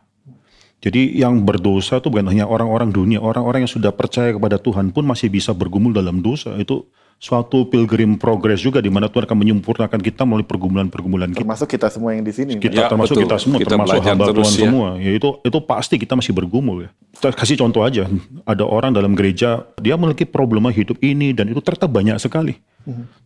Jadi 0.78 1.18
yang 1.18 1.42
berdosa 1.42 1.98
itu 1.98 2.14
bukan 2.14 2.30
hanya 2.30 2.46
orang-orang 2.46 2.94
dunia, 2.94 3.18
orang-orang 3.18 3.66
yang 3.66 3.72
sudah 3.72 3.90
percaya 3.90 4.30
kepada 4.30 4.62
Tuhan 4.62 4.94
pun 4.94 5.10
masih 5.10 5.26
bisa 5.28 5.50
bergumul 5.50 5.90
dalam 5.90 6.22
dosa. 6.22 6.54
Itu 6.54 6.86
suatu 7.18 7.66
pilgrim 7.66 8.14
progress 8.14 8.62
juga 8.62 8.78
di 8.78 8.94
mana 8.94 9.10
Tuhan 9.10 9.26
akan 9.26 9.38
menyempurnakan 9.42 9.98
kita 10.06 10.22
melalui 10.22 10.46
pergumulan-pergumulan 10.46 11.34
kita. 11.34 11.42
Termasuk 11.42 11.66
kita 11.66 11.90
semua 11.90 12.14
yang 12.14 12.22
di 12.22 12.30
sini. 12.30 12.62
Kita 12.62 12.78
Ya, 12.78 12.86
termasuk 12.94 13.18
betul. 13.18 13.26
kita 13.26 13.38
semua, 13.42 13.58
Kita 13.58 13.72
termasuk 13.74 14.02
hamba 14.06 14.26
terus, 14.30 14.38
Tuhan 14.38 14.54
ya. 14.54 14.62
semua. 14.70 14.88
Ya 15.02 15.12
itu 15.18 15.30
itu 15.42 15.60
pasti 15.66 15.96
kita 15.98 16.14
masih 16.14 16.34
bergumul 16.38 16.86
ya. 16.86 16.90
Kita 17.18 17.34
kasih 17.34 17.58
contoh 17.58 17.82
aja, 17.82 18.06
ada 18.46 18.62
orang 18.62 18.94
dalam 18.94 19.18
gereja 19.18 19.66
dia 19.82 19.98
memiliki 19.98 20.30
problema 20.30 20.70
hidup 20.70 21.02
ini 21.02 21.34
dan 21.34 21.50
itu 21.50 21.58
ternyata 21.58 21.90
banyak 21.90 22.22
sekali. 22.22 22.54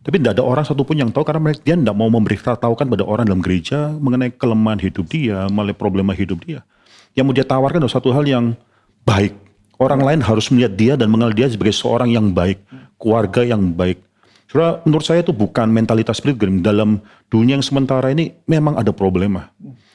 Tapi 0.02 0.18
tidak 0.18 0.40
ada 0.40 0.42
orang 0.42 0.64
satupun 0.64 0.96
yang 0.98 1.12
tahu 1.12 1.22
karena 1.22 1.38
mereka 1.38 1.60
dia 1.62 1.76
tidak 1.76 1.94
mau 1.94 2.08
memberitahukan 2.10 2.86
pada 2.88 3.04
orang 3.06 3.28
dalam 3.28 3.44
gereja 3.44 3.92
mengenai 3.94 4.32
kelemahan 4.34 4.80
hidup 4.80 5.04
dia, 5.06 5.46
mengenai 5.52 5.76
problema 5.76 6.16
hidup 6.16 6.40
dia. 6.42 6.64
Yang 7.12 7.24
mau 7.28 7.34
dia 7.36 7.46
tawarkan 7.46 7.78
adalah 7.84 7.94
satu 7.94 8.08
hal 8.12 8.24
yang 8.24 8.56
baik. 9.04 9.36
Orang 9.76 10.00
lain 10.00 10.22
harus 10.22 10.48
melihat 10.48 10.72
dia 10.72 10.94
dan 10.94 11.10
mengenal 11.10 11.34
dia 11.34 11.50
sebagai 11.50 11.74
seorang 11.74 12.08
yang 12.08 12.30
baik, 12.30 12.62
keluarga 12.96 13.42
yang 13.42 13.74
baik. 13.74 13.98
Saudara, 14.46 14.84
menurut 14.84 15.04
saya 15.04 15.24
itu 15.24 15.32
bukan 15.32 15.68
mentalitas 15.72 16.20
pilgrim. 16.20 16.60
Dalam 16.60 17.00
dunia 17.32 17.56
yang 17.56 17.64
sementara 17.64 18.12
ini 18.12 18.36
memang 18.44 18.76
ada 18.76 18.92
problema. 18.92 19.48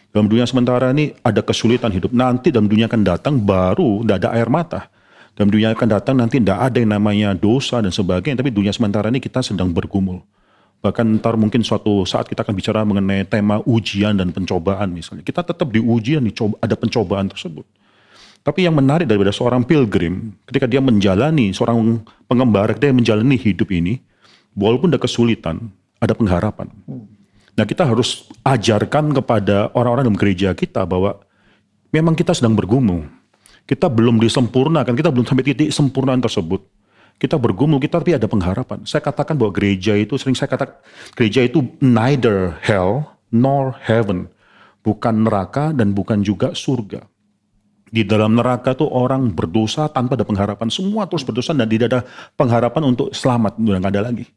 Dalam 0.10 0.26
dunia 0.26 0.50
sementara 0.50 0.90
ini 0.90 1.14
ada 1.22 1.46
kesulitan 1.46 1.94
hidup. 1.94 2.10
Nanti 2.10 2.50
dalam 2.50 2.66
dunia 2.66 2.90
akan 2.90 3.02
datang 3.06 3.38
baru 3.38 4.02
tidak 4.02 4.18
ada 4.26 4.30
air 4.34 4.50
mata. 4.50 4.90
Dalam 5.38 5.54
dunia 5.54 5.78
akan 5.78 5.88
datang 5.94 6.16
nanti 6.18 6.42
tidak 6.42 6.58
ada 6.58 6.78
yang 6.82 6.92
namanya 6.98 7.38
dosa 7.38 7.78
dan 7.86 7.94
sebagainya. 7.94 8.42
Tapi 8.42 8.50
dunia 8.50 8.74
sementara 8.74 9.14
ini 9.14 9.22
kita 9.22 9.46
sedang 9.46 9.70
bergumul. 9.70 10.26
Bahkan 10.88 11.20
ntar 11.20 11.36
mungkin 11.36 11.68
suatu 11.68 12.08
saat 12.08 12.32
kita 12.32 12.48
akan 12.48 12.56
bicara 12.56 12.88
mengenai 12.88 13.28
tema 13.28 13.60
ujian 13.68 14.16
dan 14.16 14.32
pencobaan 14.32 14.96
misalnya. 14.96 15.20
Kita 15.20 15.44
tetap 15.44 15.68
diuji 15.68 16.16
dan 16.16 16.24
dicoba, 16.24 16.56
ada 16.64 16.80
pencobaan 16.80 17.28
tersebut. 17.28 17.68
Tapi 18.40 18.64
yang 18.64 18.80
menarik 18.80 19.04
daripada 19.04 19.36
seorang 19.36 19.68
pilgrim, 19.68 20.32
ketika 20.48 20.64
dia 20.64 20.80
menjalani, 20.80 21.52
seorang 21.52 22.00
pengembara, 22.32 22.72
ketika 22.72 22.88
dia 22.88 22.96
menjalani 22.96 23.36
hidup 23.36 23.68
ini, 23.76 24.00
walaupun 24.56 24.96
ada 24.96 25.00
kesulitan, 25.04 25.68
ada 26.00 26.16
pengharapan. 26.16 26.72
Nah 27.60 27.68
kita 27.68 27.84
harus 27.84 28.32
ajarkan 28.48 29.12
kepada 29.12 29.68
orang-orang 29.76 30.08
dalam 30.08 30.16
gereja 30.16 30.56
kita 30.56 30.88
bahwa 30.88 31.20
memang 31.92 32.16
kita 32.16 32.32
sedang 32.32 32.56
bergumul. 32.56 33.04
Kita 33.68 33.92
belum 33.92 34.24
disempurnakan, 34.24 34.96
kita 34.96 35.12
belum 35.12 35.28
sampai 35.28 35.44
titik 35.44 35.76
sempurnaan 35.76 36.24
tersebut. 36.24 36.64
Kita 37.18 37.34
bergumul, 37.42 37.82
kita 37.82 37.98
tapi 37.98 38.14
ada 38.14 38.30
pengharapan. 38.30 38.86
Saya 38.86 39.02
katakan 39.02 39.34
bahwa 39.34 39.50
gereja 39.50 39.98
itu, 39.98 40.14
sering 40.22 40.38
saya 40.38 40.54
katakan, 40.54 40.78
gereja 41.18 41.42
itu 41.42 41.66
neither 41.82 42.54
hell 42.62 43.18
nor 43.34 43.74
heaven. 43.82 44.30
Bukan 44.86 45.26
neraka 45.26 45.74
dan 45.74 45.98
bukan 45.98 46.22
juga 46.22 46.54
surga. 46.54 47.10
Di 47.88 48.04
dalam 48.04 48.36
neraka 48.36 48.76
tuh 48.76 48.92
orang 48.92 49.32
berdosa 49.32 49.88
tanpa 49.90 50.20
ada 50.20 50.28
pengharapan. 50.28 50.68
Semua 50.68 51.08
terus 51.08 51.24
berdosa 51.24 51.56
dan 51.56 51.68
tidak 51.68 51.88
ada 51.90 52.00
pengharapan 52.36 52.94
untuk 52.96 53.16
selamat. 53.16 53.58
Udah 53.58 53.80
nggak 53.80 53.94
ada 53.96 54.04
lagi. 54.12 54.28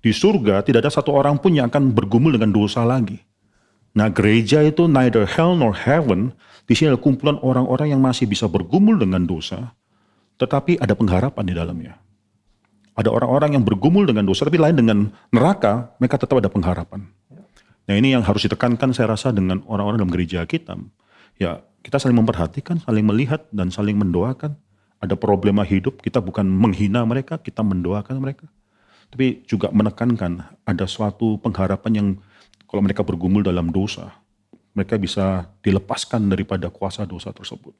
Di 0.00 0.12
surga 0.12 0.64
tidak 0.64 0.84
ada 0.84 0.92
satu 0.92 1.12
orang 1.12 1.40
pun 1.40 1.52
yang 1.52 1.68
akan 1.68 1.92
bergumul 1.92 2.32
dengan 2.32 2.52
dosa 2.52 2.84
lagi. 2.84 3.20
Nah 3.96 4.10
gereja 4.10 4.60
itu 4.64 4.88
neither 4.88 5.24
hell 5.24 5.56
nor 5.56 5.76
heaven. 5.76 6.32
Di 6.64 6.72
sini 6.72 6.96
ada 6.96 7.00
kumpulan 7.00 7.36
orang-orang 7.44 7.92
yang 7.92 8.00
masih 8.00 8.24
bisa 8.24 8.48
bergumul 8.48 8.96
dengan 8.96 9.24
dosa. 9.24 9.76
Tetapi 10.40 10.80
ada 10.80 10.96
pengharapan 10.96 11.44
di 11.44 11.54
dalamnya. 11.56 12.03
Ada 12.94 13.10
orang-orang 13.10 13.58
yang 13.58 13.64
bergumul 13.66 14.06
dengan 14.06 14.22
dosa, 14.22 14.46
tapi 14.46 14.58
lain 14.58 14.78
dengan 14.78 14.98
neraka, 15.34 15.94
mereka 15.98 16.14
tetap 16.18 16.38
ada 16.38 16.46
pengharapan. 16.46 17.10
Nah 17.84 17.94
ini 17.98 18.14
yang 18.14 18.22
harus 18.24 18.46
ditekankan 18.46 18.94
saya 18.96 19.12
rasa 19.12 19.34
dengan 19.34 19.60
orang-orang 19.66 20.00
dalam 20.00 20.12
gereja 20.14 20.46
kita. 20.46 20.78
Ya 21.36 21.60
kita 21.84 22.00
saling 22.00 22.16
memperhatikan, 22.16 22.80
saling 22.80 23.04
melihat, 23.04 23.44
dan 23.52 23.68
saling 23.68 23.98
mendoakan. 23.98 24.56
Ada 25.04 25.20
problema 25.20 25.66
hidup, 25.68 26.00
kita 26.00 26.24
bukan 26.24 26.48
menghina 26.48 27.04
mereka, 27.04 27.36
kita 27.36 27.60
mendoakan 27.60 28.24
mereka. 28.24 28.48
Tapi 29.12 29.44
juga 29.44 29.68
menekankan 29.68 30.64
ada 30.64 30.84
suatu 30.88 31.36
pengharapan 31.44 31.92
yang 31.92 32.08
kalau 32.64 32.80
mereka 32.80 33.04
bergumul 33.04 33.44
dalam 33.44 33.68
dosa, 33.68 34.16
mereka 34.74 34.98
bisa 34.98 35.46
dilepaskan 35.62 36.26
daripada 36.26 36.72
kuasa 36.72 37.06
dosa 37.06 37.30
tersebut. 37.30 37.76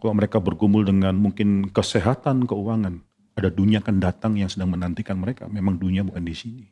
Kalau 0.00 0.12
mereka 0.16 0.42
bergumul 0.42 0.82
dengan 0.82 1.14
mungkin 1.14 1.70
kesehatan, 1.70 2.50
keuangan, 2.50 3.05
ada 3.36 3.52
dunia 3.52 3.84
akan 3.84 3.96
datang 4.00 4.32
yang 4.40 4.48
sedang 4.48 4.72
menantikan 4.72 5.20
mereka. 5.20 5.44
Memang 5.44 5.76
dunia 5.76 6.00
bukan 6.00 6.24
di 6.24 6.32
sini. 6.32 6.64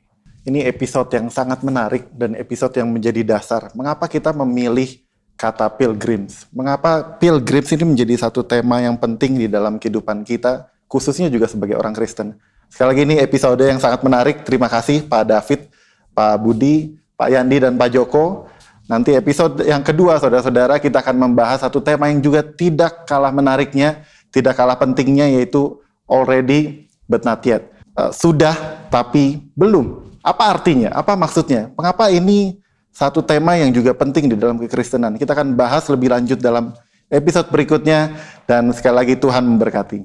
Ini 0.49 0.65
episode 0.65 1.13
yang 1.13 1.29
sangat 1.29 1.61
menarik 1.61 2.09
dan 2.17 2.33
episode 2.33 2.73
yang 2.81 2.89
menjadi 2.89 3.21
dasar. 3.21 3.69
Mengapa 3.77 4.09
kita 4.09 4.33
memilih 4.33 5.05
kata 5.37 5.69
pilgrims? 5.77 6.49
Mengapa 6.53 7.21
pilgrims 7.21 7.69
ini 7.77 7.85
menjadi 7.85 8.17
satu 8.17 8.41
tema 8.41 8.81
yang 8.81 8.97
penting 8.97 9.37
di 9.37 9.47
dalam 9.49 9.77
kehidupan 9.77 10.25
kita, 10.25 10.73
khususnya 10.89 11.29
juga 11.29 11.49
sebagai 11.49 11.77
orang 11.77 11.93
Kristen? 11.93 12.41
Sekali 12.73 12.89
lagi 12.97 13.03
ini 13.13 13.17
episode 13.21 13.61
yang 13.61 13.81
sangat 13.81 14.01
menarik. 14.01 14.41
Terima 14.45 14.69
kasih 14.73 15.05
Pak 15.05 15.25
David, 15.29 15.69
Pak 16.17 16.35
Budi, 16.41 16.97
Pak 17.17 17.29
Yandi, 17.29 17.57
dan 17.61 17.77
Pak 17.77 17.89
Joko. 17.93 18.49
Nanti 18.89 19.17
episode 19.17 19.65
yang 19.65 19.85
kedua, 19.85 20.17
saudara-saudara, 20.21 20.81
kita 20.81 21.01
akan 21.01 21.29
membahas 21.29 21.65
satu 21.65 21.81
tema 21.81 22.09
yang 22.09 22.21
juga 22.21 22.45
tidak 22.45 23.09
kalah 23.09 23.33
menariknya, 23.33 24.05
tidak 24.29 24.61
kalah 24.61 24.77
pentingnya, 24.77 25.25
yaitu 25.29 25.84
already 26.09 26.89
but 27.09 27.23
not 27.23 27.45
yet. 27.45 27.71
Uh, 27.95 28.11
sudah 28.11 28.55
tapi 28.91 29.45
belum. 29.55 30.15
Apa 30.25 30.57
artinya? 30.57 30.91
Apa 30.97 31.15
maksudnya? 31.15 31.71
Mengapa 31.77 32.09
ini 32.09 32.59
satu 32.89 33.21
tema 33.21 33.55
yang 33.61 33.71
juga 33.71 33.93
penting 33.93 34.33
di 34.33 34.37
dalam 34.41 34.57
kekristenan? 34.57 35.21
Kita 35.21 35.37
akan 35.37 35.53
bahas 35.53 35.85
lebih 35.93 36.11
lanjut 36.11 36.41
dalam 36.41 36.73
episode 37.13 37.53
berikutnya 37.53 38.17
dan 38.49 38.73
sekali 38.73 38.97
lagi 38.97 39.15
Tuhan 39.21 39.45
memberkati. 39.45 40.01